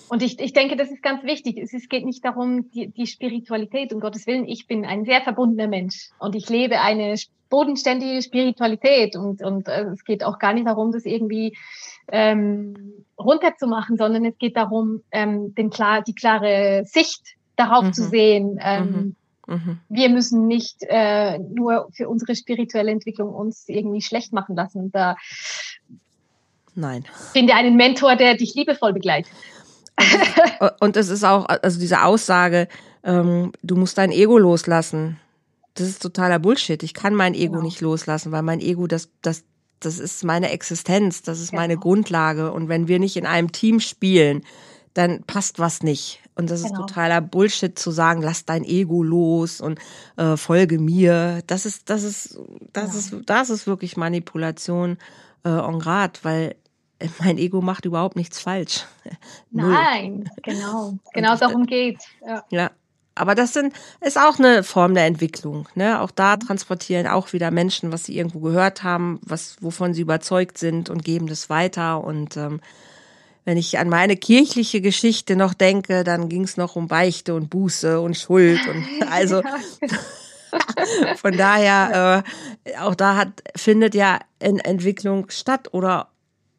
[0.10, 1.58] Und ich, ich denke, das ist ganz wichtig.
[1.58, 4.48] Es, es geht nicht darum, die, die Spiritualität, um Gottes Willen.
[4.48, 7.16] Ich bin ein sehr verbundener Mensch und ich lebe eine
[7.50, 11.58] bodenständige Spiritualität und, und äh, es geht auch gar nicht darum, das irgendwie
[12.12, 12.76] ähm,
[13.18, 17.22] runterzumachen, sondern es geht darum, ähm, den klar, die klare Sicht
[17.56, 17.94] darauf mhm.
[17.94, 18.60] zu sehen.
[18.62, 19.56] Ähm, mhm.
[19.56, 19.80] mhm.
[19.90, 24.92] Wir müssen nicht äh, nur für unsere spirituelle Entwicklung uns irgendwie schlecht machen lassen.
[24.92, 25.16] Da
[26.76, 27.04] Nein.
[27.34, 29.32] Finde einen Mentor, der dich liebevoll begleitet.
[30.80, 32.68] Und es ist auch, also diese Aussage,
[33.04, 35.20] ähm, du musst dein Ego loslassen.
[35.74, 36.82] Das ist totaler Bullshit.
[36.84, 37.66] Ich kann mein Ego genau.
[37.66, 39.44] nicht loslassen, weil mein Ego, das, das,
[39.80, 41.62] das ist meine Existenz, das ist genau.
[41.62, 42.52] meine Grundlage.
[42.52, 44.44] Und wenn wir nicht in einem Team spielen,
[44.94, 46.22] dann passt was nicht.
[46.36, 46.74] Und das genau.
[46.74, 49.80] ist totaler Bullshit zu sagen, lass dein Ego los und
[50.18, 51.42] äh, folge mir.
[51.48, 52.40] Das ist, das ist,
[52.74, 54.98] das ist, das ist wirklich Manipulation
[55.44, 56.56] äh, en grad, weil
[57.20, 58.86] mein Ego macht überhaupt nichts falsch.
[59.52, 60.98] Nein, genau.
[61.14, 62.00] Genau darum geht.
[62.26, 62.44] Ja.
[62.50, 62.72] ja.
[63.20, 65.68] Aber das sind, ist auch eine Form der Entwicklung.
[65.76, 66.00] Ne?
[66.00, 70.58] Auch da transportieren auch wieder Menschen, was sie irgendwo gehört haben, was, wovon sie überzeugt
[70.58, 72.02] sind und geben das weiter.
[72.02, 72.62] Und ähm,
[73.44, 77.50] wenn ich an meine kirchliche Geschichte noch denke, dann ging es noch um Beichte und
[77.50, 79.42] Buße und Schuld und also
[81.18, 82.24] von daher
[82.64, 86.09] äh, auch da hat findet ja in Entwicklung statt oder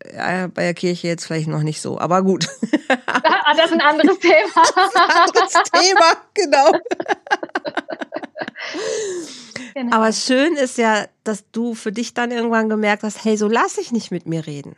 [0.01, 2.47] bei der Kirche jetzt vielleicht noch nicht so, aber gut.
[3.07, 4.35] Ah, das ist ein anderes Thema.
[4.55, 6.73] ein anderes Thema, genau.
[9.75, 9.97] genau.
[9.97, 13.79] Aber schön ist ja, dass du für dich dann irgendwann gemerkt hast, hey, so lass
[13.79, 14.77] ich nicht mit mir reden.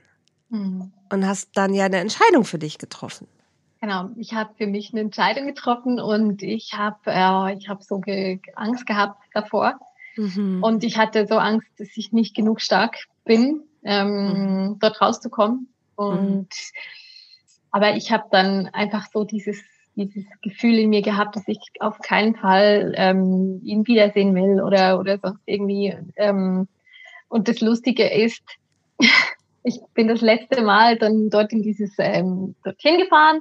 [0.48, 0.92] Mhm.
[1.11, 3.26] Und hast dann ja eine Entscheidung für dich getroffen.
[3.80, 7.98] Genau, ich habe für mich eine Entscheidung getroffen und ich habe äh, ich habe so
[7.98, 9.78] ge Angst gehabt davor.
[10.16, 10.62] Mhm.
[10.62, 14.79] Und ich hatte so Angst, dass ich nicht genug stark bin ähm, mhm.
[14.81, 15.68] dort rauszukommen.
[15.97, 16.49] Und mhm.
[17.71, 19.59] aber ich habe dann einfach so dieses
[19.95, 24.99] dieses Gefühl in mir gehabt, dass ich auf keinen Fall ähm, ihn wiedersehen will oder
[24.99, 25.95] oder sonst irgendwie.
[26.16, 26.68] Ähm,
[27.29, 28.42] und das Lustige ist,
[29.64, 33.40] ich bin das letzte Mal dann dort in dieses ähm, dorthin gefahren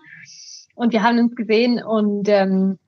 [0.76, 2.80] und wir haben uns gesehen und ähm,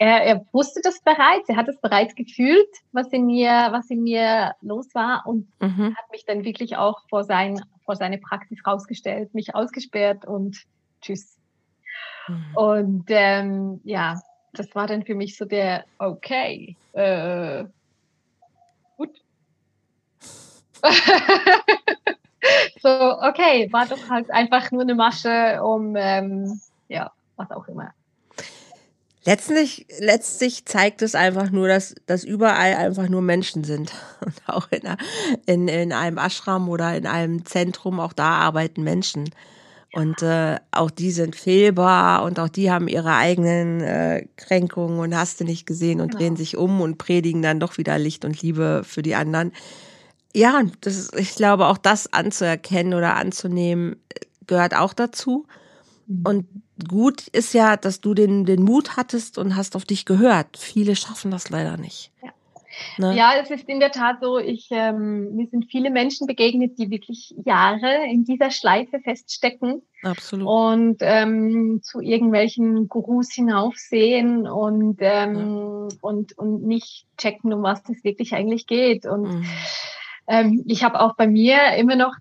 [0.00, 4.02] er, er wusste das bereits, er hat es bereits gefühlt, was in mir, was in
[4.02, 5.94] mir los war und mhm.
[5.94, 10.64] hat mich dann wirklich auch vor sein, vor seine Praxis rausgestellt, mich ausgesperrt und
[11.02, 11.36] tschüss.
[12.28, 12.56] Mhm.
[12.56, 14.18] Und ähm, ja,
[14.54, 17.64] das war dann für mich so der, okay, äh,
[18.96, 19.20] gut.
[22.80, 26.58] so, okay, war doch halt einfach nur eine Masche, um, ähm,
[26.88, 27.92] ja, was auch immer.
[29.24, 33.92] Letztlich, letztlich zeigt es einfach nur, dass, dass überall einfach nur Menschen sind.
[34.24, 34.82] Und auch in,
[35.46, 39.30] in, in einem Ashram oder in einem Zentrum, auch da arbeiten Menschen.
[39.92, 45.16] Und äh, auch die sind fehlbar und auch die haben ihre eigenen äh, Kränkungen und
[45.16, 46.18] hast du nicht gesehen und genau.
[46.18, 49.50] drehen sich um und predigen dann doch wieder Licht und Liebe für die anderen.
[50.32, 53.96] Ja, das ist, ich glaube, auch das anzuerkennen oder anzunehmen,
[54.46, 55.46] gehört auch dazu.
[56.06, 56.22] Mhm.
[56.24, 56.46] Und
[56.88, 60.56] gut ist ja, dass du den, den Mut hattest und hast auf dich gehört.
[60.56, 62.10] Viele schaffen das leider nicht.
[62.22, 62.30] Ja.
[62.98, 63.16] Ne?
[63.16, 66.90] Ja, es ist in der Tat so, ich, ähm, mir sind viele Menschen begegnet, die
[66.90, 69.82] wirklich Jahre in dieser Schleife feststecken.
[70.02, 70.46] Absolut.
[70.46, 75.96] Und ähm, zu irgendwelchen Gurus hinaufsehen und, ähm, ja.
[76.00, 79.06] und, und nicht checken, um was es wirklich eigentlich geht.
[79.06, 79.44] Und mhm.
[80.28, 82.14] ähm, ich habe auch bei mir immer noch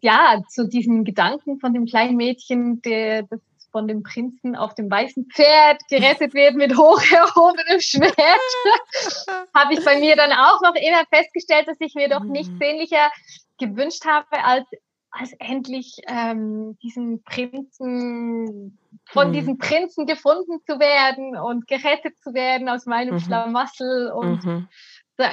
[0.00, 3.40] ja, zu diesen Gedanken von dem kleinen Mädchen, der, das
[3.72, 8.14] von dem Prinzen auf dem weißen Pferd gerettet wird mit hoch erhobenem Schwert,
[9.54, 12.58] habe ich bei mir dann auch noch immer festgestellt, dass ich mir doch nichts mhm.
[12.58, 13.10] sehnlicher
[13.58, 14.66] gewünscht habe, als,
[15.10, 19.32] als endlich ähm, diesen Prinzen, von mhm.
[19.32, 23.20] diesem Prinzen gefunden zu werden und gerettet zu werden aus meinem mhm.
[23.20, 24.12] Schlamassel.
[24.12, 24.68] Und mhm.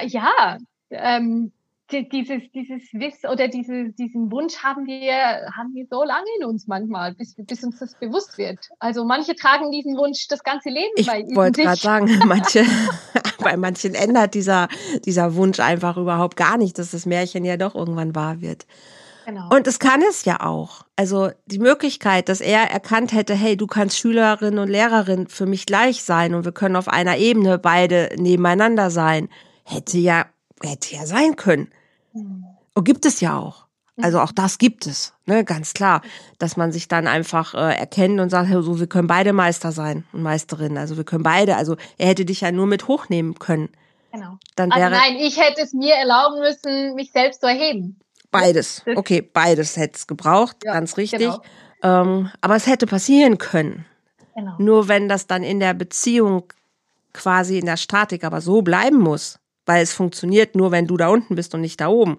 [0.06, 0.58] ja,
[0.90, 1.52] ähm,
[1.92, 6.66] dieses, dieses Wiss oder diese, diesen Wunsch haben wir, haben wir so lange in uns
[6.66, 8.58] manchmal, bis, bis uns das bewusst wird.
[8.78, 12.64] Also manche tragen diesen Wunsch das ganze Leben ich bei Ich wollte gerade sagen, manche,
[13.42, 14.68] bei manchen ändert dieser,
[15.04, 18.66] dieser Wunsch einfach überhaupt gar nicht, dass das Märchen ja doch irgendwann wahr wird.
[19.26, 19.48] Genau.
[19.50, 20.84] Und es kann es ja auch.
[20.96, 25.66] Also die Möglichkeit, dass er erkannt hätte, hey, du kannst Schülerin und Lehrerin für mich
[25.66, 29.28] gleich sein und wir können auf einer Ebene beide nebeneinander sein,
[29.64, 30.26] hätte ja,
[30.62, 31.70] hätte ja sein können.
[32.12, 32.44] Mhm.
[32.74, 33.66] Und gibt es ja auch.
[34.02, 36.00] Also auch das gibt es, ne, ganz klar,
[36.38, 40.04] dass man sich dann einfach äh, erkennt und sagt, so, wir können beide Meister sein
[40.12, 40.78] und Meisterin.
[40.78, 41.56] Also wir können beide.
[41.56, 43.68] Also er hätte dich ja nur mit hochnehmen können.
[44.12, 44.38] Genau.
[44.56, 47.98] Dann also wäre, also nein, ich hätte es mir erlauben müssen, mich selbst zu erheben.
[48.30, 48.82] Beides.
[48.96, 51.20] Okay, beides hätte es gebraucht, ja, ganz richtig.
[51.20, 51.42] Genau.
[51.82, 53.86] Ähm, aber es hätte passieren können.
[54.34, 54.54] Genau.
[54.58, 56.44] Nur wenn das dann in der Beziehung
[57.12, 59.40] quasi in der Statik aber so bleiben muss,
[59.70, 62.18] weil es funktioniert nur, wenn du da unten bist und nicht da oben,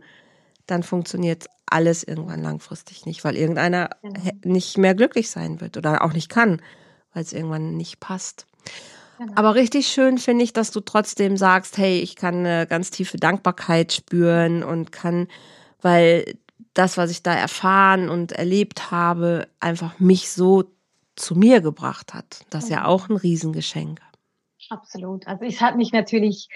[0.68, 4.22] dann funktioniert alles irgendwann langfristig nicht, weil irgendeiner genau.
[4.46, 6.62] nicht mehr glücklich sein wird oder auch nicht kann,
[7.14, 8.48] weil es irgendwann nicht passt.
[9.18, 9.34] Genau.
[9.36, 13.18] Aber richtig schön finde ich, dass du trotzdem sagst, hey, ich kann eine ganz tiefe
[13.18, 15.28] Dankbarkeit spüren und kann,
[15.82, 16.38] weil
[16.74, 20.72] das, was ich da erfahren und erlebt habe, einfach mich so
[21.18, 22.46] zu mir gebracht hat.
[22.50, 24.00] Das ist ja auch ein Riesengeschenk.
[24.72, 25.28] Absolut.
[25.28, 26.48] Also es hat mich natürlich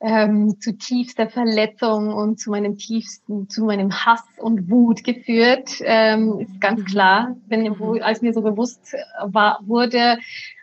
[0.00, 5.80] ähm, zu tiefster Verletzung und zu meinem tiefsten, zu meinem Hass und Wut geführt.
[5.80, 6.84] Ähm, ist ganz mhm.
[6.84, 7.68] klar, wenn,
[8.02, 10.18] als mir so bewusst war, wurde,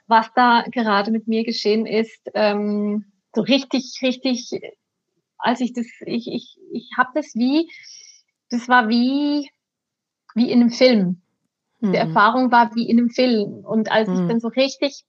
[0.07, 2.31] was da gerade mit mir geschehen ist.
[2.35, 3.03] Ähm,
[3.35, 4.51] so richtig, richtig,
[5.37, 7.69] als ich das, ich, ich, ich habe das wie,
[8.49, 9.49] das war wie,
[10.35, 11.21] wie in einem Film.
[11.81, 11.95] Die mhm.
[11.95, 13.65] Erfahrung war wie in einem Film.
[13.65, 14.21] Und als mhm.
[14.21, 15.03] ich dann so richtig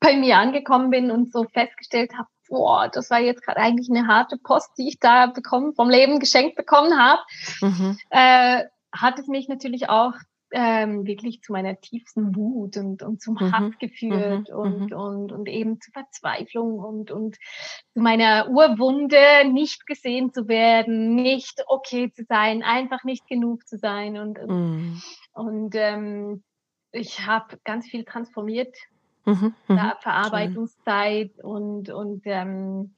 [0.00, 4.08] bei mir angekommen bin und so festgestellt habe, boah, das war jetzt gerade eigentlich eine
[4.08, 7.22] harte Post, die ich da bekommen, vom Leben geschenkt bekommen habe,
[7.60, 7.96] mhm.
[8.10, 10.14] äh, hat es mich natürlich auch
[10.52, 13.52] ähm, wirklich zu meiner tiefsten Wut und, und zum mhm.
[13.52, 14.56] Hass geführt mhm.
[14.56, 14.96] Und, mhm.
[14.96, 17.36] und, und eben zu Verzweiflung und, und
[17.92, 23.78] zu meiner Urwunde, nicht gesehen zu werden, nicht okay zu sein, einfach nicht genug zu
[23.78, 24.18] sein.
[24.18, 25.00] Und, mhm.
[25.32, 26.42] und ähm,
[26.92, 28.76] ich habe ganz viel transformiert,
[29.24, 29.54] mhm.
[29.68, 29.78] mhm.
[30.00, 32.94] Verarbeitungszeit und, und ähm,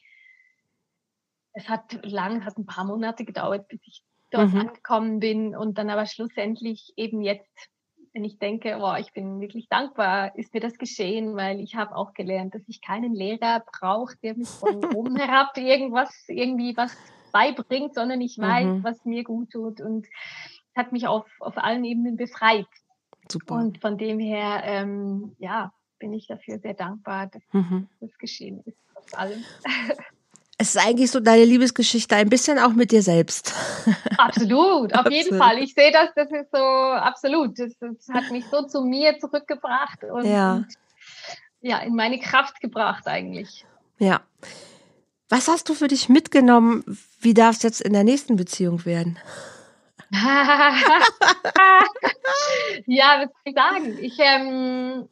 [1.52, 4.60] es hat lang, hat ein paar Monate gedauert, bis ich dort mhm.
[4.60, 7.70] angekommen bin und dann aber schlussendlich eben jetzt,
[8.14, 11.96] wenn ich denke, oh, ich bin wirklich dankbar, ist mir das geschehen, weil ich habe
[11.96, 16.96] auch gelernt, dass ich keinen Lehrer brauche, der mich von oben herab irgendwas, irgendwie was
[17.32, 18.84] beibringt, sondern ich weiß, mhm.
[18.84, 20.06] was mir gut tut und
[20.74, 22.66] hat mich auf, auf allen Ebenen befreit.
[23.30, 23.54] Super.
[23.54, 25.72] Und von dem her, ähm, ja,
[26.03, 27.86] bin ich dafür sehr dankbar, dass mhm.
[28.00, 29.44] das geschehen ist, trotz allem.
[30.59, 33.53] Es ist eigentlich so deine Liebesgeschichte ein bisschen auch mit dir selbst.
[34.16, 35.12] Absolut, auf absolut.
[35.12, 35.59] jeden Fall.
[35.59, 37.59] Ich sehe das, das ist so absolut.
[37.59, 40.62] Das, das hat mich so zu mir zurückgebracht und ja.
[41.62, 43.64] ja, in meine Kraft gebracht eigentlich.
[43.98, 44.20] Ja.
[45.30, 46.84] Was hast du für dich mitgenommen?
[47.18, 49.18] Wie darf es jetzt in der nächsten Beziehung werden?
[52.86, 53.98] ja, was soll ich sagen?
[54.00, 55.09] Ich, ähm,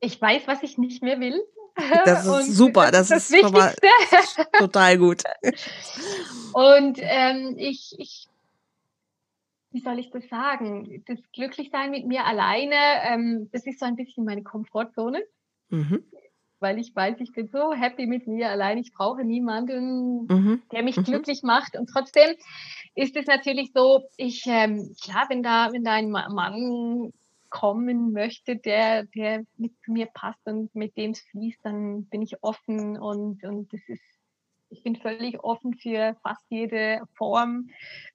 [0.00, 1.40] ich weiß, was ich nicht mehr will.
[2.04, 3.76] Das ist super, das, das, ist, das
[4.12, 5.22] ist total gut.
[6.52, 8.26] Und ähm, ich, ich,
[9.70, 11.02] wie soll ich das sagen?
[11.06, 12.74] Das Glücklichsein mit mir alleine,
[13.04, 15.22] ähm, das ist so ein bisschen meine Komfortzone.
[15.70, 16.04] Mhm.
[16.58, 18.76] Weil ich weiß, ich bin so happy mit mir allein.
[18.76, 20.62] Ich brauche niemanden, mhm.
[20.72, 21.04] der mich mhm.
[21.04, 21.78] glücklich macht.
[21.78, 22.34] Und trotzdem
[22.94, 27.12] ist es natürlich so, ich, ähm, klar, wenn da, wenn da ein Mann
[27.50, 32.42] kommen möchte, der, der mit mir passt und mit dem es fließt, dann bin ich
[32.42, 34.02] offen und, und das ist,
[34.70, 37.70] ich bin völlig offen für fast jede Form,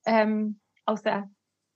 [0.05, 1.29] ähm, außer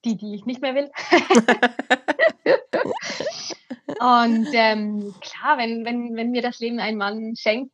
[0.06, 0.90] die, die ich nicht mehr will.
[4.00, 7.74] und ähm, klar, wenn, wenn, wenn mir das Leben ein Mann schenkt,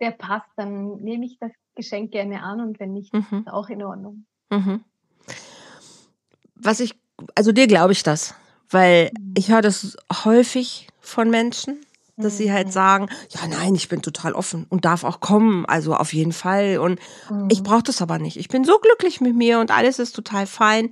[0.00, 3.44] der passt, dann nehme ich das Geschenk gerne an und wenn nicht, mhm.
[3.46, 4.26] ist auch in Ordnung.
[4.50, 4.84] Mhm.
[6.54, 6.98] Was ich,
[7.34, 8.34] also dir glaube ich das.
[8.72, 9.34] Weil mhm.
[9.36, 11.78] ich höre das häufig von Menschen,
[12.16, 12.72] dass sie halt mhm.
[12.72, 16.78] sagen, ja nein, ich bin total offen und darf auch kommen, also auf jeden Fall.
[16.78, 16.98] Und
[17.30, 17.48] mhm.
[17.50, 18.36] ich brauche das aber nicht.
[18.36, 20.90] Ich bin so glücklich mit mir und alles ist total fein.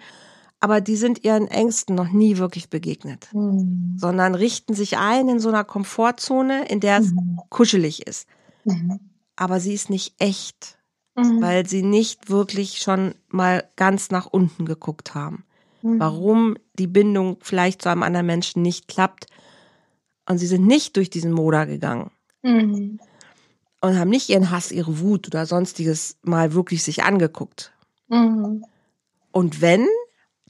[0.63, 3.95] Aber die sind ihren Ängsten noch nie wirklich begegnet, mhm.
[3.97, 7.41] sondern richten sich ein in so einer Komfortzone, in der es mhm.
[7.49, 8.29] kuschelig ist.
[9.37, 10.77] Aber sie ist nicht echt,
[11.15, 15.47] weil sie nicht wirklich schon mal ganz nach unten geguckt haben
[15.83, 16.01] mhm.
[16.01, 19.27] warum die Bindung vielleicht zu einem anderen Menschen nicht klappt.
[20.29, 22.11] Und sie sind nicht durch diesen Moder gegangen.
[22.43, 23.01] Mhm.
[23.81, 27.73] Und haben nicht ihren Hass, ihre Wut oder sonstiges mal wirklich sich angeguckt.
[28.09, 28.65] Mhm.
[29.33, 29.87] Und wenn,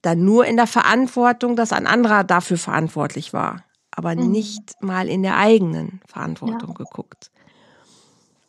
[0.03, 4.31] dann nur in der Verantwortung, dass ein anderer dafür verantwortlich war, aber mhm.
[4.31, 6.74] nicht mal in der eigenen Verantwortung ja.
[6.74, 7.31] geguckt.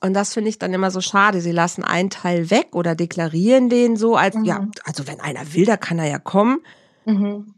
[0.04, 1.42] Und das finde ich dann immer so schade.
[1.42, 4.46] Sie lassen einen Teil weg oder deklarieren den so als, mhm.
[4.46, 6.60] ja, also wenn einer will, da kann er ja kommen.
[7.06, 7.54] Mhm.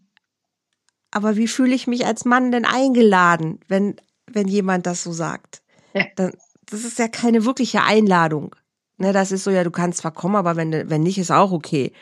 [1.10, 3.96] Aber wie fühle ich mich als Mann denn eingeladen, wenn,
[4.28, 5.62] wenn jemand das so sagt?
[5.94, 6.06] Ja.
[6.16, 6.34] Dann,
[6.66, 8.56] das ist ja keine wirkliche Einladung.
[8.98, 11.52] Ne, das ist so, ja, du kannst zwar kommen, aber wenn, wenn nicht, ist auch
[11.52, 11.94] okay.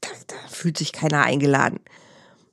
[0.00, 1.80] Da, da fühlt sich keiner eingeladen.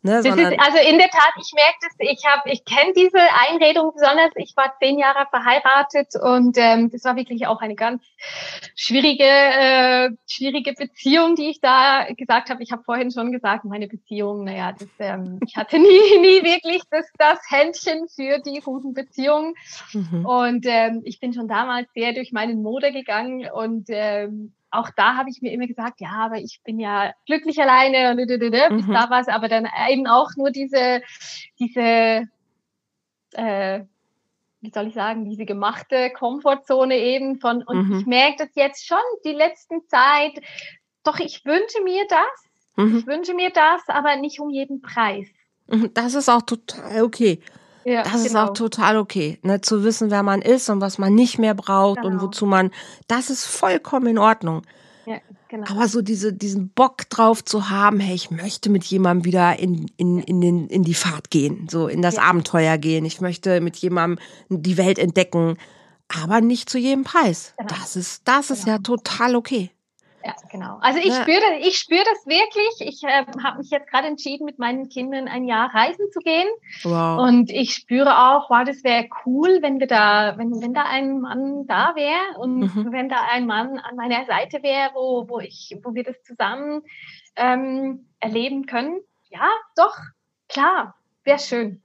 [0.02, 3.20] Ne, ist, also in der Tat, ich merke das, ich habe, ich kenne diese
[3.50, 4.32] Einredung besonders.
[4.36, 8.02] Ich war zehn Jahre verheiratet und ähm, das war wirklich auch eine ganz
[8.76, 12.64] schwierige, äh, schwierige Beziehung, die ich da gesagt habe.
[12.64, 15.88] Ich habe vorhin schon gesagt, meine Beziehung, naja, das, ähm, ich hatte nie,
[16.22, 19.54] nie wirklich das, das Händchen für die guten Beziehungen.
[19.92, 20.26] Mhm.
[20.26, 25.16] Und ähm, ich bin schon damals sehr durch meinen Mode gegangen und ähm, auch da
[25.16, 28.94] habe ich mir immer gesagt, ja, aber ich bin ja glücklich alleine und bis mhm.
[28.94, 31.02] da war es aber dann eben auch nur diese,
[31.60, 32.28] diese,
[33.34, 33.82] äh,
[34.62, 38.00] wie soll ich sagen, diese gemachte Komfortzone eben von, und mhm.
[38.00, 40.40] ich merke das jetzt schon die letzten Zeit,
[41.04, 42.98] doch ich wünsche mir das, mhm.
[43.00, 45.28] ich wünsche mir das, aber nicht um jeden Preis.
[45.68, 47.40] Mhm, das ist auch total okay.
[47.90, 48.26] Ja, das genau.
[48.26, 48.54] ist auch genau.
[48.54, 52.10] total okay, ne, zu wissen, wer man ist und was man nicht mehr braucht genau.
[52.10, 52.70] und wozu man,
[53.08, 54.62] das ist vollkommen in Ordnung.
[55.08, 55.18] Ja,
[55.48, 55.68] genau.
[55.72, 59.90] Aber so diese, diesen Bock drauf zu haben, hey, ich möchte mit jemandem wieder in,
[59.98, 62.22] in, in, den, in die Fahrt gehen, so in das ja.
[62.22, 63.06] Abenteuer gehen.
[63.06, 65.58] Ich möchte mit jemandem die Welt entdecken,
[66.08, 67.56] aber nicht zu jedem Preis.
[67.58, 67.70] Genau.
[67.70, 68.98] Das ist, das ist ja genau.
[68.98, 69.72] total okay.
[70.30, 70.78] Ja, genau.
[70.82, 71.22] Also ich ja.
[71.22, 72.80] spüre, ich spüre das wirklich.
[72.80, 76.48] Ich äh, habe mich jetzt gerade entschieden, mit meinen Kindern ein Jahr reisen zu gehen.
[76.84, 77.28] Wow.
[77.28, 81.22] Und ich spüre auch, wow, das wäre cool, wenn wir da, wenn, wenn da ein
[81.22, 82.92] Mann da wäre und mhm.
[82.92, 86.84] wenn da ein Mann an meiner Seite wäre, wo, wo ich, wo wir das zusammen
[87.36, 89.00] ähm, erleben können.
[89.30, 89.98] Ja, doch,
[90.48, 91.82] klar, wäre schön.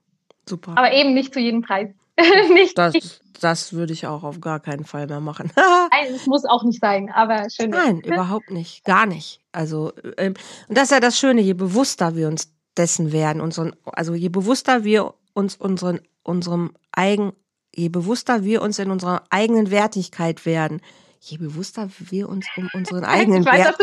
[0.46, 0.72] Super.
[0.76, 1.88] Aber eben nicht zu jedem Preis.
[2.52, 2.94] nicht, das,
[3.40, 5.50] das würde ich auch auf gar keinen Fall mehr machen.
[5.56, 7.70] Nein, es muss auch nicht sein, aber schön.
[7.70, 8.84] Nein, überhaupt nicht.
[8.84, 9.40] Gar nicht.
[9.52, 10.34] Also, ähm,
[10.68, 14.28] und das ist ja das Schöne, je bewusster wir uns dessen werden, unseren, also je
[14.28, 17.32] bewusster wir uns unseren, unserem eigen,
[17.74, 20.80] je bewusster wir uns in unserer eigenen Wertigkeit werden,
[21.20, 23.78] je bewusster wir uns um unseren eigenen ich weiß, Wert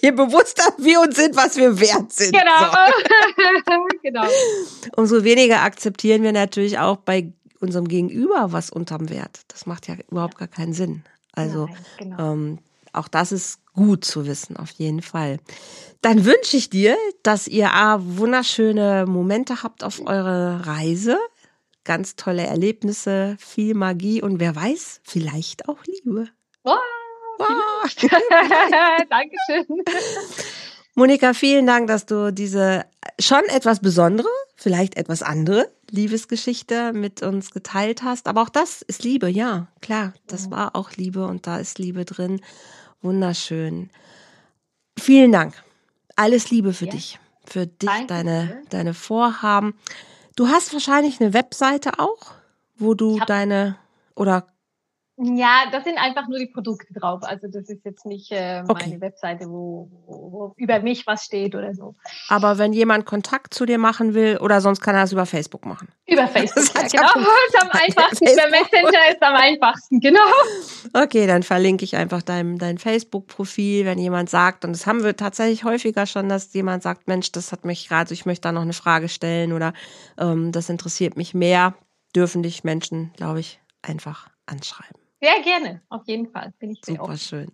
[0.00, 0.18] geben.
[0.18, 2.32] je bewusster wir uns sind, was wir wert sind.
[2.32, 2.72] Genau.
[2.72, 3.86] So.
[4.02, 4.26] genau.
[4.96, 9.40] Umso weniger akzeptieren wir natürlich auch bei unserem Gegenüber was unterm Wert.
[9.48, 11.04] Das macht ja überhaupt gar keinen Sinn.
[11.32, 12.32] Also Nein, genau.
[12.32, 12.58] ähm,
[12.92, 15.38] auch das ist gut zu wissen, auf jeden Fall.
[16.00, 21.18] Dann wünsche ich dir, dass ihr A, wunderschöne Momente habt auf eurer Reise,
[21.84, 26.28] ganz tolle Erlebnisse, viel Magie und wer weiß, vielleicht auch Liebe.
[26.64, 26.74] Oh.
[29.10, 29.84] Dankeschön.
[30.94, 32.86] Monika, vielen Dank, dass du diese
[33.20, 38.28] schon etwas besondere, vielleicht etwas andere Liebesgeschichte mit uns geteilt hast.
[38.28, 40.14] Aber auch das ist Liebe, ja, klar.
[40.26, 42.40] Das war auch Liebe und da ist Liebe drin.
[43.02, 43.90] Wunderschön.
[44.98, 45.54] Vielen Dank.
[46.16, 46.92] Alles Liebe für ja.
[46.92, 48.06] dich, für dich, Danke.
[48.06, 49.74] deine, deine Vorhaben.
[50.34, 52.32] Du hast wahrscheinlich eine Webseite auch,
[52.78, 53.76] wo du deine
[54.14, 54.46] oder
[55.18, 57.22] ja, das sind einfach nur die Produkte drauf.
[57.22, 59.00] Also das ist jetzt nicht äh, meine okay.
[59.00, 61.94] Webseite, wo, wo, wo, über mich was steht oder so.
[62.28, 65.64] Aber wenn jemand Kontakt zu dir machen will, oder sonst kann er es über Facebook
[65.64, 65.88] machen.
[66.06, 67.26] Über Facebook, ja, genau.
[67.48, 68.26] ist am einfachsten.
[68.26, 70.20] Über Messenger ist am einfachsten, genau.
[70.92, 75.16] Okay, dann verlinke ich einfach dein, dein Facebook-Profil, wenn jemand sagt, und das haben wir
[75.16, 78.62] tatsächlich häufiger schon, dass jemand sagt, Mensch, das hat mich gerade, ich möchte da noch
[78.62, 79.72] eine Frage stellen oder
[80.18, 81.72] ähm, das interessiert mich mehr,
[82.14, 85.05] dürfen dich Menschen, glaube ich, einfach anschreiben.
[85.20, 86.52] Sehr gerne, auf jeden Fall.
[86.58, 87.18] Bin ich sehr Super offen.
[87.18, 87.52] schön.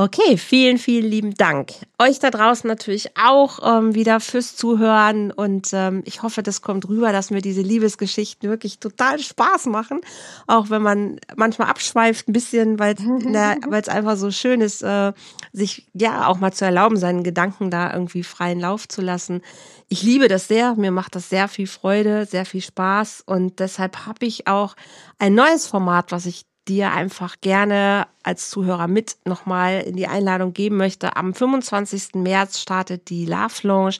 [0.00, 1.72] Okay, vielen, vielen lieben Dank.
[1.98, 6.88] Euch da draußen natürlich auch ähm, wieder fürs Zuhören und ähm, ich hoffe, das kommt
[6.88, 10.00] rüber, dass mir diese Liebesgeschichten wirklich total Spaß machen,
[10.46, 15.12] auch wenn man manchmal abschweift ein bisschen, weil es einfach so schön ist, äh,
[15.52, 19.42] sich ja auch mal zu erlauben, seinen Gedanken da irgendwie freien Lauf zu lassen.
[19.88, 24.06] Ich liebe das sehr, mir macht das sehr viel Freude, sehr viel Spaß und deshalb
[24.06, 24.76] habe ich auch
[25.18, 30.52] ein neues Format, was ich dir einfach gerne als Zuhörer mit nochmal in die Einladung
[30.52, 31.16] geben möchte.
[31.16, 32.14] Am 25.
[32.14, 33.96] März startet die Love Lounge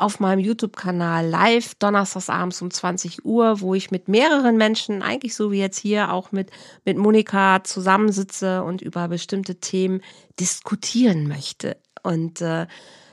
[0.00, 5.34] auf meinem YouTube-Kanal live, donnerstags abends um 20 Uhr, wo ich mit mehreren Menschen, eigentlich
[5.34, 6.50] so wie jetzt hier, auch mit,
[6.84, 10.00] mit Monika zusammensitze und über bestimmte Themen
[10.40, 11.76] diskutieren möchte.
[12.02, 12.66] Und äh,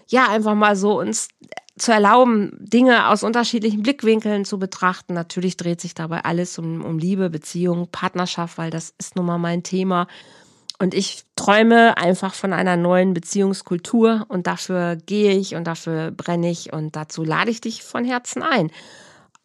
[0.08, 1.28] ja, einfach mal so uns
[1.78, 5.14] zu erlauben, Dinge aus unterschiedlichen Blickwinkeln zu betrachten.
[5.14, 9.38] Natürlich dreht sich dabei alles um, um Liebe, Beziehung, Partnerschaft, weil das ist nun mal
[9.38, 10.08] mein Thema.
[10.80, 16.52] Und ich träume einfach von einer neuen Beziehungskultur und dafür gehe ich und dafür brenne
[16.52, 18.70] ich und dazu lade ich dich von Herzen ein.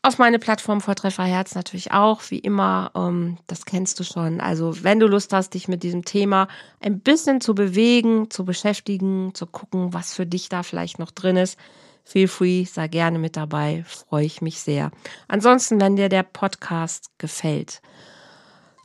[0.02, 4.40] Auf meine Plattform Volltreffer Herz natürlich auch, wie immer, ähm, das kennst du schon.
[4.40, 6.48] Also wenn du Lust hast, dich mit diesem Thema
[6.80, 11.36] ein bisschen zu bewegen, zu beschäftigen, zu gucken, was für dich da vielleicht noch drin
[11.36, 11.56] ist,
[12.04, 14.90] Feel free, sei gerne mit dabei, freue ich mich sehr.
[15.28, 17.80] Ansonsten, wenn dir der Podcast gefällt,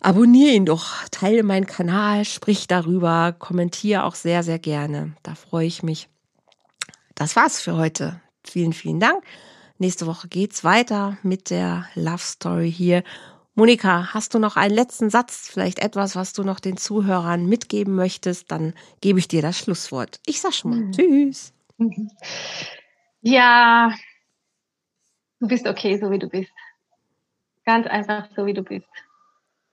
[0.01, 5.15] abonniere ihn doch, teile meinen Kanal, sprich darüber, kommentiere auch sehr, sehr gerne.
[5.23, 6.09] Da freue ich mich.
[7.15, 8.21] das war's für heute.
[8.43, 9.23] Vielen, vielen Dank.
[9.79, 13.03] Nächste Woche geht's weiter mit der Love Story hier.
[13.55, 17.95] Monika, hast du noch einen letzten Satz, vielleicht etwas, was du noch den Zuhörern mitgeben
[17.95, 18.51] möchtest?
[18.51, 20.19] Dann gebe ich dir das Schlusswort.
[20.27, 20.91] Ich sag schon mal mhm.
[20.91, 21.53] Tschüss.
[23.21, 23.93] Ja,
[25.39, 26.51] du bist okay, so wie du bist.
[27.65, 28.87] Ganz einfach, so wie du bist.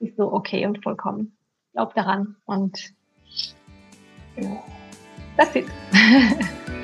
[0.01, 1.36] Bist so okay und vollkommen.
[1.72, 2.92] Glaub daran und
[4.36, 4.62] ja,
[5.36, 5.66] that's it.